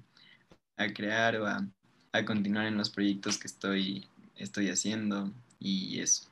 a 0.76 0.92
crear 0.92 1.36
o 1.36 1.46
a, 1.46 1.64
a, 2.10 2.24
continuar 2.24 2.66
en 2.66 2.76
los 2.76 2.90
proyectos 2.90 3.38
que 3.38 3.46
estoy, 3.46 4.08
estoy 4.36 4.70
haciendo 4.70 5.30
y 5.60 6.00
eso. 6.00 6.28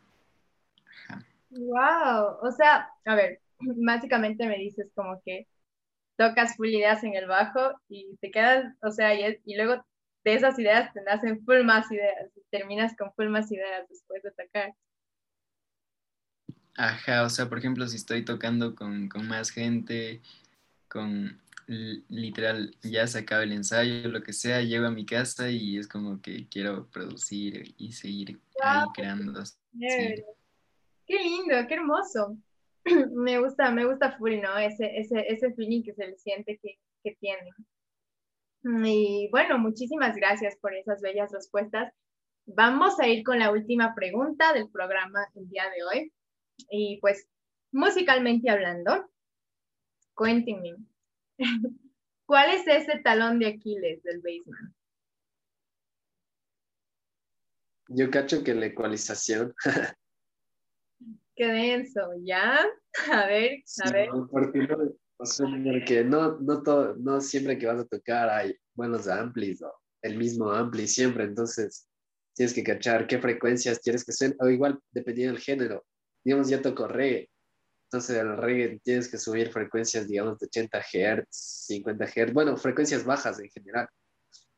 Wow, 1.51 2.39
o 2.43 2.51
sea, 2.57 2.89
a 3.05 3.15
ver, 3.15 3.41
básicamente 3.61 4.49
me 4.49 4.59
dices 4.59 4.91
como 4.97 5.23
que 5.25 5.47
tocas 6.17 6.57
full 6.57 6.69
ideas 6.69 7.05
en 7.05 7.15
el 7.15 7.27
bajo 7.27 7.73
y 7.89 8.17
te 8.17 8.33
quedas, 8.33 8.75
o 8.83 8.91
sea, 8.91 9.15
y, 9.15 9.39
y 9.45 9.57
luego 9.57 9.85
de 10.29 10.37
esas 10.37 10.59
ideas 10.59 10.93
te 10.93 11.03
nacen 11.03 11.45
full 11.45 11.63
más 11.65 11.91
ideas 11.91 12.31
y 12.37 12.43
terminas 12.51 12.95
con 12.97 13.13
full 13.15 13.29
más 13.29 13.51
ideas 13.51 13.89
después 13.89 14.23
de 14.23 14.31
tocar. 14.31 14.75
Ajá, 16.77 17.25
o 17.25 17.31
sea, 17.31 17.49
por 17.49 17.59
ejemplo, 17.59 17.87
si 17.89 17.97
estoy 17.97 18.25
tocando 18.25 18.75
con, 18.75 19.09
más 19.27 19.51
gente, 19.51 20.21
con 20.89 21.41
literal, 21.67 22.77
ya 22.83 23.07
se 23.07 23.19
acaba 23.19 23.43
el 23.43 23.53
ensayo, 23.53 24.09
lo 24.09 24.23
que 24.23 24.33
sea, 24.33 24.63
llego 24.63 24.87
a 24.87 24.91
mi 24.91 25.05
casa 25.05 25.51
y 25.51 25.77
es 25.77 25.89
como 25.89 26.21
que 26.23 26.47
quiero 26.49 26.87
producir 26.89 27.75
y 27.77 27.93
seguir 27.93 28.39
ahí 28.63 28.83
creando. 28.95 29.43
Qué 29.81 31.19
lindo, 31.19 31.57
qué 31.67 31.75
hermoso. 31.75 32.37
me 33.13 33.41
gusta, 33.41 33.71
me 33.71 33.87
gusta 33.87 34.17
full, 34.17 34.37
¿no? 34.41 34.57
Ese, 34.59 34.99
ese, 34.99 35.25
ese 35.27 35.53
feeling 35.55 35.83
que 35.83 35.95
se 35.95 36.07
le 36.07 36.17
siente 36.17 36.59
que, 36.63 36.79
que 37.03 37.17
tiene. 37.17 37.51
Y 38.63 39.29
bueno, 39.31 39.59
muchísimas 39.59 40.17
gracias 40.17 40.57
por 40.57 40.75
esas 40.75 41.01
bellas 41.01 41.33
respuestas. 41.33 41.93
Vamos 42.47 42.99
a 42.99 43.07
ir 43.07 43.25
con 43.25 43.39
la 43.39 43.51
última 43.51 43.95
pregunta 43.95 44.53
del 44.53 44.71
programa 44.71 45.27
el 45.35 45.49
día 45.49 45.65
de 45.65 45.85
hoy. 45.85 46.13
Y 46.71 46.99
pues, 47.01 47.29
musicalmente 47.73 48.51
hablando, 48.51 49.11
cuéntenme, 50.15 50.77
¿cuál 52.27 52.51
es 52.51 52.67
ese 52.67 52.99
talón 53.01 53.39
de 53.39 53.49
Aquiles 53.49 54.03
del 54.03 54.21
baseman? 54.21 54.75
Yo 57.89 58.11
cacho 58.11 58.45
que 58.45 58.55
la 58.55 58.67
ecualización. 58.67 59.55
Qué 61.35 61.47
denso, 61.47 62.01
¿ya? 62.23 62.67
A 63.13 63.27
ver, 63.27 63.63
a 63.85 63.91
ver. 63.93 64.09
O 65.21 65.27
sea, 65.27 65.47
porque 65.47 66.05
no, 66.05 66.39
no, 66.39 66.63
todo, 66.63 66.95
no 66.97 67.21
siempre 67.21 67.59
que 67.59 67.67
vas 67.67 67.81
a 67.81 67.87
tocar 67.87 68.31
hay 68.31 68.55
buenos 68.75 69.09
amplis 69.09 69.61
o 69.63 69.73
el 70.03 70.17
mismo 70.17 70.53
ampli 70.53 70.87
siempre, 70.87 71.25
entonces 71.25 71.89
tienes 72.35 72.55
que 72.55 72.63
cachar 72.63 73.09
qué 73.09 73.19
frecuencias 73.19 73.81
quieres 73.81 74.05
que 74.05 74.13
sean, 74.13 74.37
o 74.39 74.49
igual 74.49 74.79
dependiendo 74.93 75.35
del 75.35 75.43
género. 75.43 75.85
Digamos, 76.25 76.49
ya 76.49 76.63
toco 76.63 76.87
reggae, 76.87 77.29
entonces 77.87 78.17
el 78.17 78.37
reggae 78.37 78.81
tienes 78.85 79.09
que 79.09 79.19
subir 79.19 79.51
frecuencias, 79.51 80.07
digamos, 80.07 80.39
de 80.39 80.47
80 80.47 80.81
Hz, 80.81 81.27
50 81.31 82.07
Hz, 82.07 82.33
bueno, 82.33 82.57
frecuencias 82.57 83.05
bajas 83.05 83.41
en 83.41 83.51
general. 83.51 83.89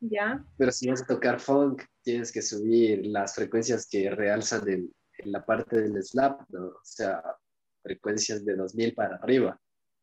Ya. 0.00 0.44
Pero 0.58 0.72
si 0.72 0.90
vas 0.90 1.02
a 1.02 1.06
tocar 1.06 1.40
funk, 1.40 1.82
tienes 2.02 2.30
que 2.32 2.42
subir 2.42 3.06
las 3.06 3.34
frecuencias 3.34 3.86
que 3.88 4.10
realzan 4.10 4.68
en, 4.68 4.92
en 5.18 5.32
la 5.32 5.44
parte 5.44 5.80
del 5.80 6.02
slap, 6.02 6.42
¿no? 6.50 6.66
O 6.66 6.80
sea, 6.82 7.22
frecuencias 7.82 8.44
de 8.44 8.56
2000 8.56 8.94
para 8.94 9.16
arriba 9.16 9.58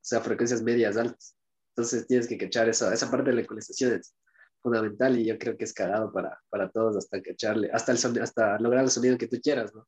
sea, 0.07 0.21
frecuencias 0.21 0.61
medias 0.61 0.97
altas. 0.97 1.35
Entonces 1.75 2.07
tienes 2.07 2.27
que 2.27 2.37
cachar 2.37 2.69
eso, 2.69 2.91
esa 2.91 3.11
parte 3.11 3.29
de 3.29 3.35
la 3.35 3.41
ecualización 3.41 3.93
es 3.93 4.15
fundamental 4.61 5.17
y 5.17 5.25
yo 5.25 5.37
creo 5.37 5.55
que 5.55 5.65
es 5.65 5.73
cagado 5.73 6.11
para, 6.11 6.39
para 6.49 6.69
todos 6.69 6.97
hasta 6.97 7.21
cacharle, 7.21 7.69
hasta, 7.71 7.91
el 7.91 8.21
hasta 8.21 8.59
lograr 8.59 8.83
el 8.83 8.89
sonido 8.89 9.17
que 9.17 9.27
tú 9.27 9.37
quieras, 9.41 9.73
¿no? 9.73 9.87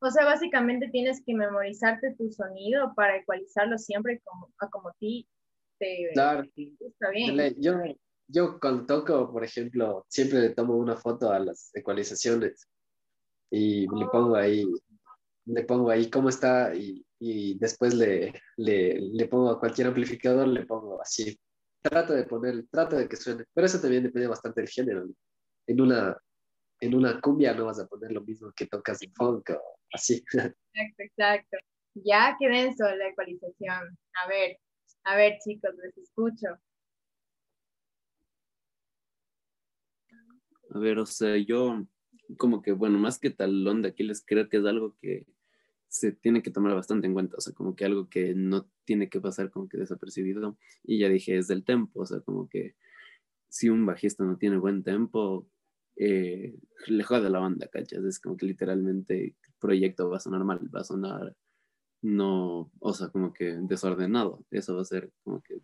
O 0.00 0.10
sea, 0.10 0.24
básicamente 0.24 0.88
tienes 0.90 1.20
que 1.26 1.34
memorizarte 1.34 2.14
tu 2.14 2.30
sonido 2.30 2.92
para 2.94 3.16
ecualizarlo 3.16 3.78
siempre 3.78 4.20
como, 4.24 4.48
a 4.58 4.68
como 4.68 4.92
ti 5.00 5.28
te 5.78 6.10
claro. 6.12 6.44
está 6.56 7.10
bien. 7.10 7.54
Yo, 7.58 7.74
yo 8.28 8.60
cuando 8.60 8.86
toco, 8.86 9.32
por 9.32 9.44
ejemplo, 9.44 10.04
siempre 10.08 10.40
le 10.40 10.50
tomo 10.50 10.76
una 10.76 10.96
foto 10.96 11.32
a 11.32 11.38
las 11.38 11.74
ecualizaciones 11.74 12.68
y 13.50 13.82
le 13.82 14.04
oh. 14.04 14.10
pongo 14.10 14.36
ahí, 14.36 14.64
le 15.46 15.64
pongo 15.64 15.90
ahí 15.90 16.10
cómo 16.10 16.28
está 16.28 16.74
y 16.74 17.04
y 17.20 17.58
después 17.58 17.94
le, 17.94 18.32
le, 18.56 19.00
le, 19.00 19.28
pongo 19.28 19.50
a 19.50 19.58
cualquier 19.58 19.88
amplificador, 19.88 20.46
le 20.48 20.64
pongo 20.66 21.00
así. 21.00 21.38
Trato 21.80 22.12
de 22.12 22.24
poner, 22.24 22.66
trato 22.70 22.96
de 22.96 23.08
que 23.08 23.16
suene, 23.16 23.44
pero 23.52 23.66
eso 23.66 23.80
también 23.80 24.04
depende 24.04 24.28
bastante 24.28 24.60
del 24.60 24.70
género. 24.70 25.06
En 25.66 25.80
una, 25.80 26.16
en 26.80 26.94
una 26.94 27.20
cumbia 27.20 27.54
no 27.54 27.66
vas 27.66 27.80
a 27.80 27.86
poner 27.86 28.12
lo 28.12 28.22
mismo 28.22 28.52
que 28.54 28.66
tocas 28.66 29.02
en 29.02 29.12
funk 29.14 29.50
o 29.50 29.78
así. 29.92 30.22
Exacto, 30.74 31.02
exacto. 31.02 31.56
Ya 31.94 32.36
qué 32.38 32.48
denso 32.48 32.84
la 32.84 33.08
ecualización. 33.08 33.98
A 34.22 34.28
ver, 34.28 34.58
a 35.04 35.16
ver 35.16 35.38
chicos, 35.44 35.74
les 35.82 35.96
escucho. 35.98 36.46
A 40.70 40.78
ver, 40.78 40.98
o 40.98 41.06
sea, 41.06 41.36
yo 41.36 41.84
como 42.36 42.62
que, 42.62 42.72
bueno, 42.72 42.98
más 42.98 43.18
que 43.18 43.30
talón 43.30 43.82
de 43.82 43.88
Aquiles, 43.88 44.22
creo 44.24 44.48
que 44.48 44.58
es 44.58 44.64
algo 44.64 44.94
que 45.00 45.26
se 45.88 46.12
tiene 46.12 46.42
que 46.42 46.50
tomar 46.50 46.74
bastante 46.74 47.06
en 47.06 47.14
cuenta, 47.14 47.36
o 47.38 47.40
sea, 47.40 47.54
como 47.54 47.74
que 47.74 47.84
algo 47.84 48.08
que 48.08 48.34
no 48.34 48.68
tiene 48.84 49.08
que 49.08 49.20
pasar 49.20 49.50
como 49.50 49.68
que 49.68 49.78
desapercibido. 49.78 50.58
Y 50.84 50.98
ya 50.98 51.08
dije, 51.08 51.38
es 51.38 51.48
del 51.48 51.64
tempo, 51.64 52.00
o 52.00 52.06
sea, 52.06 52.20
como 52.20 52.48
que 52.48 52.76
si 53.48 53.68
un 53.70 53.86
bajista 53.86 54.24
no 54.24 54.36
tiene 54.36 54.58
buen 54.58 54.82
tempo, 54.84 55.48
eh, 55.96 56.58
le 56.86 57.02
jode 57.04 57.30
la 57.30 57.40
banda, 57.40 57.68
¿cachas? 57.68 58.04
Es 58.04 58.20
como 58.20 58.36
que 58.36 58.46
literalmente 58.46 59.24
el 59.24 59.36
proyecto 59.58 60.10
va 60.10 60.18
a 60.18 60.20
sonar 60.20 60.44
mal, 60.44 60.60
va 60.74 60.80
a 60.80 60.84
sonar 60.84 61.34
no, 62.02 62.70
o 62.78 62.94
sea, 62.94 63.08
como 63.08 63.32
que 63.32 63.56
desordenado. 63.62 64.44
Eso 64.50 64.76
va 64.76 64.82
a 64.82 64.84
ser 64.84 65.10
como 65.24 65.42
que 65.42 65.60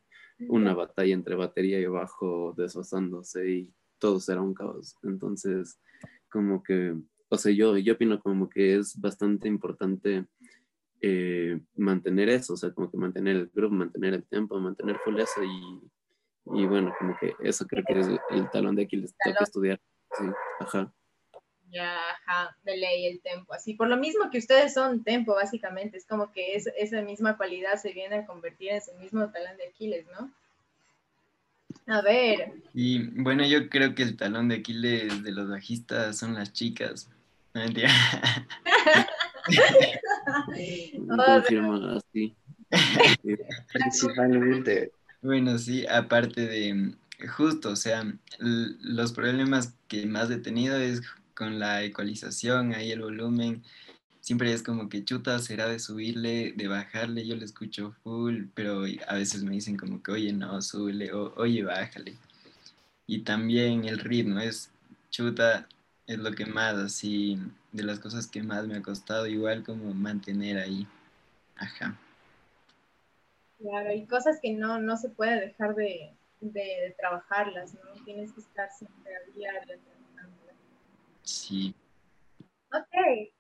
una 0.48 0.74
batalla 0.74 1.14
entre 1.14 1.37
batería 1.37 1.78
y 1.78 1.87
bajo 1.87 2.54
desfasándose 2.56 3.50
y 3.50 3.74
todo 3.98 4.20
será 4.20 4.42
un 4.42 4.54
caos. 4.54 4.96
Entonces, 5.02 5.78
como 6.28 6.62
que 6.62 6.96
o 7.35 7.38
sea, 7.38 7.53
yo, 7.53 7.77
yo 7.79 7.94
opino 7.94 8.20
como 8.20 8.49
que 8.49 8.77
es 8.77 9.01
bastante 9.01 9.49
importante 9.49 10.27
eh, 11.01 11.61
mantener 11.77 12.31
eso, 12.31 12.55
o 12.55 12.57
sea, 12.57 12.73
como 12.73 12.90
que 12.90 12.97
mantener 12.97 13.37
el 13.37 13.51
grupo, 13.53 13.75
mantener 13.75 14.14
el 14.14 14.25
tiempo, 14.25 14.59
mantener 14.59 14.97
full 15.05 15.18
eso 15.20 15.42
y, 15.42 16.59
y 16.59 16.66
bueno, 16.66 16.94
como 16.99 17.16
que 17.18 17.35
eso 17.42 17.66
creo 17.66 17.85
que 17.85 18.01
es 18.01 18.07
el, 18.31 18.51
talón 18.51 18.77
de 18.77 18.85
aquí, 18.85 18.97
les 18.97 19.14
toca 19.23 19.44
estudiar. 19.44 19.81
Sí, 20.16 20.25
ajá. 20.61 20.92
Ya, 21.70 21.99
ajá, 22.11 22.57
de 22.62 22.77
ley 22.77 23.07
el 23.07 23.20
tempo. 23.20 23.53
Así, 23.53 23.75
por 23.75 23.88
lo 23.88 23.97
mismo 23.97 24.31
que 24.31 24.38
ustedes 24.38 24.75
son 24.75 25.03
tempo, 25.03 25.35
básicamente, 25.35 25.97
es 25.97 26.07
como 26.07 26.33
que 26.33 26.55
es, 26.55 26.68
esa 26.79 27.03
misma 27.03 27.37
cualidad 27.37 27.77
se 27.77 27.92
viene 27.92 28.16
a 28.16 28.27
convertir 28.27 28.70
en 28.70 28.77
ese 28.77 28.94
mismo 28.94 29.31
talón 29.31 29.57
de 29.57 29.68
Aquiles, 29.68 30.07
¿no? 30.18 30.33
A 31.87 32.01
ver. 32.01 32.53
Y 32.73 33.09
bueno, 33.23 33.44
yo 33.44 33.68
creo 33.68 33.94
que 33.94 34.05
el 34.05 34.16
talón 34.16 34.49
de 34.49 34.57
Aquiles 34.57 35.23
de 35.23 35.33
los 35.33 35.49
bajistas 35.49 36.16
son 36.16 36.35
las 36.35 36.53
chicas. 36.53 37.11
No 37.54 37.60
mentira. 37.60 37.88
así. 41.96 42.34
Principalmente. 43.72 44.92
Bueno, 45.22 45.58
sí, 45.58 45.86
aparte 45.86 46.46
de 46.46 46.94
justo, 47.28 47.70
o 47.70 47.76
sea, 47.76 48.04
los 48.38 49.12
problemas 49.12 49.74
que 49.88 50.06
más 50.06 50.30
he 50.30 50.38
tenido 50.38 50.76
es 50.76 51.02
con 51.34 51.58
la 51.58 51.82
ecualización, 51.82 52.74
ahí 52.74 52.92
el 52.92 53.00
volumen, 53.00 53.62
siempre 54.20 54.52
es 54.52 54.62
como 54.62 54.88
que 54.88 55.04
chuta, 55.04 55.38
será 55.38 55.68
de 55.68 55.78
subirle, 55.78 56.52
de 56.56 56.68
bajarle, 56.68 57.26
yo 57.26 57.36
le 57.36 57.44
escucho 57.44 57.94
full, 58.02 58.44
pero 58.54 58.84
a 59.06 59.14
veces 59.14 59.44
me 59.44 59.52
dicen 59.52 59.76
como 59.76 60.02
que, 60.02 60.12
oye, 60.12 60.32
no, 60.32 60.60
súbele, 60.62 61.12
o 61.12 61.34
oye, 61.36 61.64
bájale. 61.64 62.16
Y 63.06 63.20
también 63.20 63.84
el 63.84 63.98
ritmo 63.98 64.40
es 64.40 64.70
chuta, 65.10 65.68
es 66.06 66.18
lo 66.18 66.32
que 66.32 66.46
más, 66.46 66.74
así, 66.76 67.38
de 67.72 67.82
las 67.82 67.98
cosas 67.98 68.26
que 68.26 68.42
más 68.42 68.66
me 68.66 68.76
ha 68.76 68.82
costado, 68.82 69.26
igual 69.26 69.64
como 69.64 69.92
mantener 69.94 70.58
ahí. 70.58 70.86
Ajá. 71.56 71.98
Claro, 73.58 73.90
hay 73.90 74.06
cosas 74.06 74.38
que 74.42 74.52
no, 74.52 74.78
no 74.78 74.96
se 74.96 75.08
puede 75.08 75.40
dejar 75.40 75.74
de, 75.74 76.12
de, 76.40 76.94
trabajarlas, 76.98 77.74
¿no? 77.74 78.04
Tienes 78.04 78.32
que 78.32 78.40
estar 78.40 78.70
siempre 78.70 79.14
a 79.16 79.32
diario 79.34 79.78
Sí. 81.22 81.74
Ok, 82.70 83.30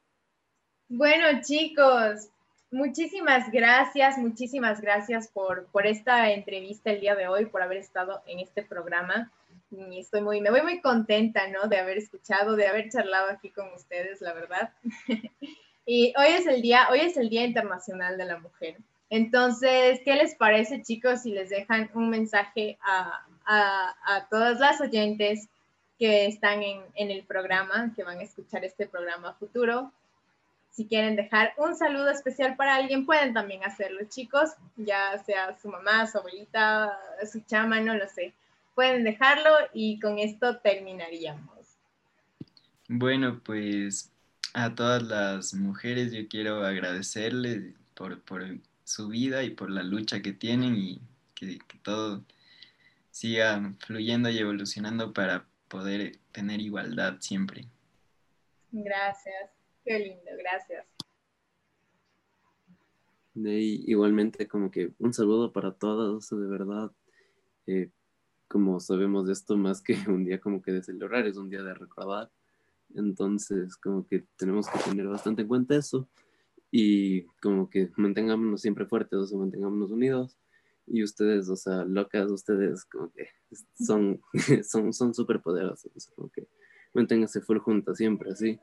Bueno, 0.88 1.42
chicos, 1.42 2.28
muchísimas 2.70 3.50
gracias, 3.50 4.16
muchísimas 4.16 4.80
gracias 4.80 5.28
por, 5.28 5.66
por 5.66 5.86
esta 5.86 6.32
entrevista 6.32 6.92
el 6.92 7.00
día 7.00 7.14
de 7.14 7.28
hoy, 7.28 7.46
por 7.46 7.60
haber 7.60 7.78
estado 7.78 8.22
en 8.26 8.38
este 8.38 8.62
programa. 8.62 9.30
Y 9.76 9.98
estoy 9.98 10.20
muy, 10.20 10.40
me 10.40 10.50
voy 10.50 10.62
muy 10.62 10.80
contenta, 10.80 11.48
¿no? 11.48 11.68
De 11.68 11.78
haber 11.78 11.98
escuchado, 11.98 12.56
de 12.56 12.66
haber 12.66 12.90
charlado 12.90 13.30
aquí 13.30 13.50
con 13.50 13.72
ustedes, 13.72 14.20
la 14.20 14.32
verdad. 14.32 14.72
y 15.86 16.14
hoy 16.16 16.26
es 16.28 16.46
el 16.46 16.62
día, 16.62 16.88
hoy 16.90 17.00
es 17.00 17.16
el 17.16 17.28
Día 17.28 17.44
Internacional 17.44 18.16
de 18.16 18.24
la 18.24 18.38
Mujer. 18.38 18.76
Entonces, 19.10 20.00
¿qué 20.04 20.14
les 20.14 20.34
parece, 20.34 20.82
chicos, 20.82 21.22
si 21.22 21.32
les 21.32 21.50
dejan 21.50 21.90
un 21.94 22.10
mensaje 22.10 22.78
a, 22.82 23.26
a, 23.44 23.94
a 24.04 24.28
todas 24.28 24.60
las 24.60 24.80
oyentes 24.80 25.48
que 25.98 26.26
están 26.26 26.62
en, 26.62 26.80
en 26.94 27.10
el 27.10 27.24
programa, 27.24 27.92
que 27.94 28.04
van 28.04 28.18
a 28.18 28.22
escuchar 28.22 28.64
este 28.64 28.86
programa 28.86 29.34
futuro? 29.34 29.92
Si 30.70 30.86
quieren 30.86 31.14
dejar 31.14 31.52
un 31.56 31.76
saludo 31.76 32.10
especial 32.10 32.56
para 32.56 32.74
alguien, 32.74 33.06
pueden 33.06 33.32
también 33.32 33.62
hacerlo, 33.64 34.00
chicos, 34.08 34.50
ya 34.76 35.16
sea 35.24 35.56
su 35.56 35.68
mamá, 35.68 36.06
su 36.08 36.18
abuelita, 36.18 36.98
su 37.30 37.40
chama, 37.42 37.78
no 37.80 37.94
lo 37.94 38.08
sé. 38.08 38.34
Pueden 38.74 39.04
dejarlo 39.04 39.50
y 39.72 40.00
con 40.00 40.18
esto 40.18 40.58
terminaríamos. 40.58 41.78
Bueno, 42.88 43.40
pues 43.44 44.12
a 44.52 44.74
todas 44.74 45.02
las 45.02 45.54
mujeres 45.54 46.12
yo 46.12 46.28
quiero 46.28 46.64
agradecerles 46.64 47.74
por, 47.94 48.20
por 48.22 48.58
su 48.84 49.08
vida 49.08 49.42
y 49.42 49.50
por 49.50 49.70
la 49.70 49.82
lucha 49.82 50.22
que 50.22 50.32
tienen 50.32 50.76
y 50.76 51.00
que, 51.34 51.58
que 51.58 51.78
todo 51.78 52.24
siga 53.10 53.74
fluyendo 53.78 54.28
y 54.28 54.38
evolucionando 54.38 55.12
para 55.12 55.46
poder 55.68 56.18
tener 56.32 56.60
igualdad 56.60 57.16
siempre. 57.20 57.66
Gracias. 58.72 59.50
Qué 59.84 59.98
lindo, 59.98 60.30
gracias. 60.38 60.84
Y 63.34 63.90
igualmente 63.90 64.46
como 64.46 64.70
que 64.70 64.92
un 64.98 65.12
saludo 65.12 65.52
para 65.52 65.72
todos, 65.72 66.30
de 66.30 66.46
verdad. 66.46 66.90
Eh, 67.66 67.90
como 68.48 68.80
sabemos 68.80 69.26
de 69.26 69.32
esto, 69.32 69.56
más 69.56 69.82
que 69.82 69.94
un 70.08 70.24
día 70.24 70.40
como 70.40 70.62
que 70.62 70.72
de 70.72 70.82
celebrar, 70.82 71.26
es 71.26 71.36
un 71.36 71.50
día 71.50 71.62
de 71.62 71.74
recordar. 71.74 72.30
Entonces, 72.94 73.76
como 73.76 74.06
que 74.06 74.26
tenemos 74.36 74.68
que 74.68 74.78
tener 74.78 75.06
bastante 75.08 75.42
en 75.42 75.48
cuenta 75.48 75.76
eso 75.76 76.08
y 76.70 77.22
como 77.40 77.70
que 77.70 77.90
mantengámonos 77.96 78.60
siempre 78.60 78.86
fuertes, 78.86 79.18
o 79.18 79.26
sea, 79.26 79.38
mantengámonos 79.38 79.90
unidos. 79.90 80.36
Y 80.86 81.02
ustedes, 81.02 81.48
o 81.48 81.56
sea, 81.56 81.84
locas, 81.84 82.30
ustedes 82.30 82.84
como 82.84 83.12
que 83.12 83.28
son 83.74 84.20
son 84.68 84.92
son 84.92 85.14
súper 85.14 85.40
poderosos, 85.40 85.90
o 85.94 86.00
sea, 86.00 86.14
como 86.14 86.30
que 86.30 86.48
manténganse 86.92 87.40
full 87.40 87.58
juntas 87.58 87.96
siempre, 87.96 88.32
así. 88.32 88.58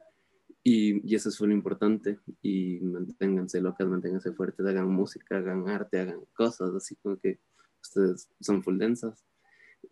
Y, 0.64 1.10
y, 1.10 1.16
eso 1.16 1.30
es 1.30 1.42
muy 1.42 1.54
importante. 1.54 2.20
Y 2.42 2.80
manténganse 2.82 3.62
locas, 3.62 3.88
manténganse 3.88 4.34
fuertes, 4.34 4.66
hagan 4.66 4.90
música, 4.90 5.38
hagan 5.38 5.68
arte, 5.70 6.00
hagan 6.00 6.22
cosas, 6.34 6.74
así 6.76 6.96
como 6.98 7.18
que 7.18 7.40
ustedes 7.82 8.30
son 8.40 8.62
full 8.62 8.78
densas. 8.78 9.26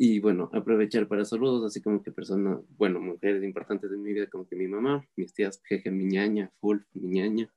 Y 0.01 0.21
bueno, 0.21 0.49
aprovechar 0.53 1.09
para 1.09 1.25
saludos, 1.25 1.65
así 1.65 1.81
como 1.81 2.01
que 2.01 2.13
personas, 2.13 2.61
bueno, 2.77 3.01
mujeres 3.01 3.43
importantes 3.43 3.91
de 3.91 3.97
mi 3.97 4.13
vida, 4.13 4.27
como 4.27 4.47
que 4.47 4.55
mi 4.55 4.65
mamá, 4.65 5.05
mis 5.17 5.33
tías, 5.33 5.61
jeje, 5.65 5.91
mi 5.91 6.05
ñaña, 6.05 6.49
full, 6.61 6.77
mi 6.93 7.09
ñaña. 7.19 7.53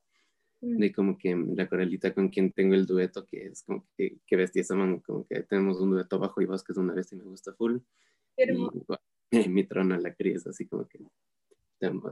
Mm. 0.61 0.77
De 0.79 0.93
como 0.93 1.17
que 1.17 1.37
la 1.37 1.69
coralita 1.69 2.13
con 2.13 2.31
quien 2.31 2.51
tengo 2.51 2.75
el 2.75 2.85
dueto, 2.85 3.25
que 3.27 3.47
es 3.47 3.63
como 3.63 3.87
que, 3.97 4.19
que 4.27 4.35
bestia 4.35 4.63
esa 4.63 4.75
man, 4.75 4.99
como 4.99 5.25
que 5.25 5.41
tenemos 5.45 5.81
un 5.81 5.93
dueto 5.93 6.19
bajo 6.19 6.43
y 6.43 6.47
vos 6.47 6.65
que 6.65 6.73
es 6.73 6.79
una 6.79 6.95
bestia 6.95 7.15
y 7.15 7.21
me 7.21 7.27
gusta 7.27 7.53
full. 7.53 7.79
Y, 8.37 8.45
bueno, 8.57 9.03
mi 9.49 9.63
trona 9.63 9.97
la 10.01 10.13
cría, 10.13 10.39
así 10.45 10.67
como 10.67 10.89
que 10.89 10.99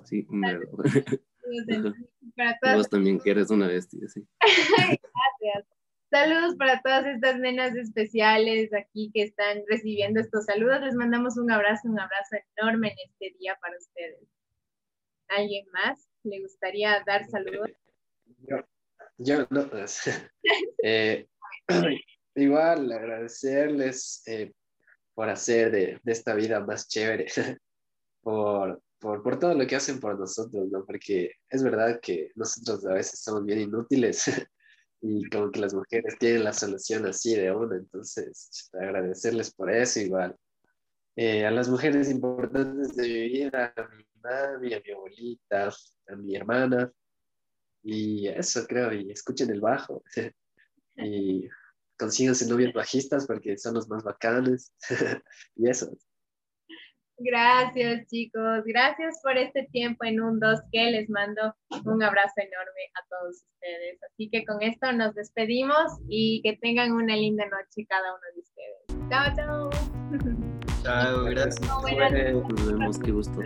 así, 0.01 0.25
un 0.31 0.43
Para 2.37 2.77
Vos 2.77 2.89
también 2.89 3.19
que 3.19 3.33
eres 3.33 3.51
una 3.51 3.67
bestia, 3.67 4.09
sí. 4.09 4.25
Gracias. 4.41 5.67
Saludos 6.11 6.57
para 6.57 6.83
todas 6.83 7.07
estas 7.07 7.39
nenas 7.39 7.77
especiales 7.77 8.73
aquí 8.75 9.13
que 9.15 9.23
están 9.23 9.63
recibiendo 9.69 10.19
estos 10.19 10.45
saludos. 10.45 10.81
Les 10.81 10.97
mandamos 10.97 11.39
un 11.39 11.53
abrazo, 11.53 11.89
un 11.89 12.01
abrazo 12.01 12.37
enorme 12.57 12.89
en 12.89 12.97
este 13.09 13.39
día 13.39 13.57
para 13.61 13.79
ustedes. 13.79 14.19
¿Alguien 15.29 15.67
más 15.73 16.09
le 16.25 16.41
gustaría 16.43 17.01
dar 17.07 17.25
saludos? 17.27 17.71
Yo, 18.39 18.57
yo 19.19 19.47
no. 19.51 19.71
eh, 20.83 21.29
igual 22.35 22.91
agradecerles 22.91 24.25
eh, 24.27 24.53
por 25.15 25.29
hacer 25.29 25.71
de, 25.71 26.01
de, 26.03 26.13
esta 26.13 26.35
vida 26.35 26.59
más 26.59 26.89
chévere, 26.89 27.27
por, 28.21 28.83
por, 28.99 29.23
por, 29.23 29.39
todo 29.39 29.55
lo 29.55 29.65
que 29.65 29.77
hacen 29.77 30.01
por 30.01 30.19
nosotros, 30.19 30.69
¿no? 30.73 30.85
Porque 30.85 31.35
es 31.49 31.63
verdad 31.63 32.01
que 32.03 32.33
nosotros 32.35 32.85
a 32.85 32.95
veces 32.95 33.23
somos 33.23 33.45
bien 33.45 33.61
inútiles 33.61 34.25
y 35.03 35.29
como 35.31 35.51
que 35.51 35.61
las 35.61 35.75
mujeres 35.75 36.19
tienen 36.19 36.45
la 36.45 36.53
solución 36.53 37.07
así 37.07 37.35
de 37.35 37.53
una, 37.53 37.77
entonces 37.77 38.71
agradecerles 38.73 39.53
por 39.53 39.71
eso 39.71 40.01
igual. 40.01 40.37
Eh, 41.17 41.45
a 41.45 41.51
las 41.51 41.69
mujeres 41.69 42.11
importantes 42.11 42.95
de 42.97 43.03
mi 43.03 43.29
vida, 43.29 43.73
a 43.77 43.89
mi 43.89 44.05
mami, 44.23 44.75
a 44.75 44.81
mi 44.81 44.93
abuelita, 44.93 45.69
a 46.09 46.17
mi 46.17 46.37
hermana, 46.37 46.93
y 47.83 48.29
eso 48.29 48.67
creo, 48.67 48.93
y 48.93 49.11
escuchen 49.11 49.51
el 49.51 49.61
bajo, 49.61 50.03
y 50.97 51.49
consíganse 51.99 52.47
novios 52.47 52.73
bajistas 52.73 53.27
porque 53.27 53.57
son 53.59 53.75
los 53.75 53.89
más 53.89 54.03
bacanes, 54.03 54.73
y 55.57 55.69
eso. 55.69 55.91
Gracias, 57.23 58.07
chicos. 58.09 58.65
Gracias 58.65 59.21
por 59.23 59.37
este 59.37 59.69
tiempo 59.73 60.05
en 60.05 60.23
un 60.23 60.41
2 60.41 60.59
que 60.73 60.91
les 60.91 61.11
mando 61.11 61.55
un 61.85 62.03
abrazo 62.03 62.33
enorme 62.37 62.83
a 62.95 63.07
todos 63.11 63.45
ustedes. 63.45 64.03
Así 64.11 64.31
que 64.31 64.43
con 64.47 64.63
esto 64.63 64.91
nos 64.93 65.15
despedimos 65.15 66.01
y 66.09 66.41
que 66.43 66.57
tengan 66.57 66.93
una 66.93 67.15
linda 67.15 67.45
noche 67.45 67.87
cada 67.87 68.15
uno 68.15 68.23
de 68.35 68.41
ustedes. 68.41 69.11
Chao, 69.11 69.37
chao. 69.37 69.71
Chao, 70.83 71.25
gracias. 71.25 71.61
Nos 71.69 72.67
vemos, 72.67 72.99
qué 72.99 73.11
gusto. 73.11 73.41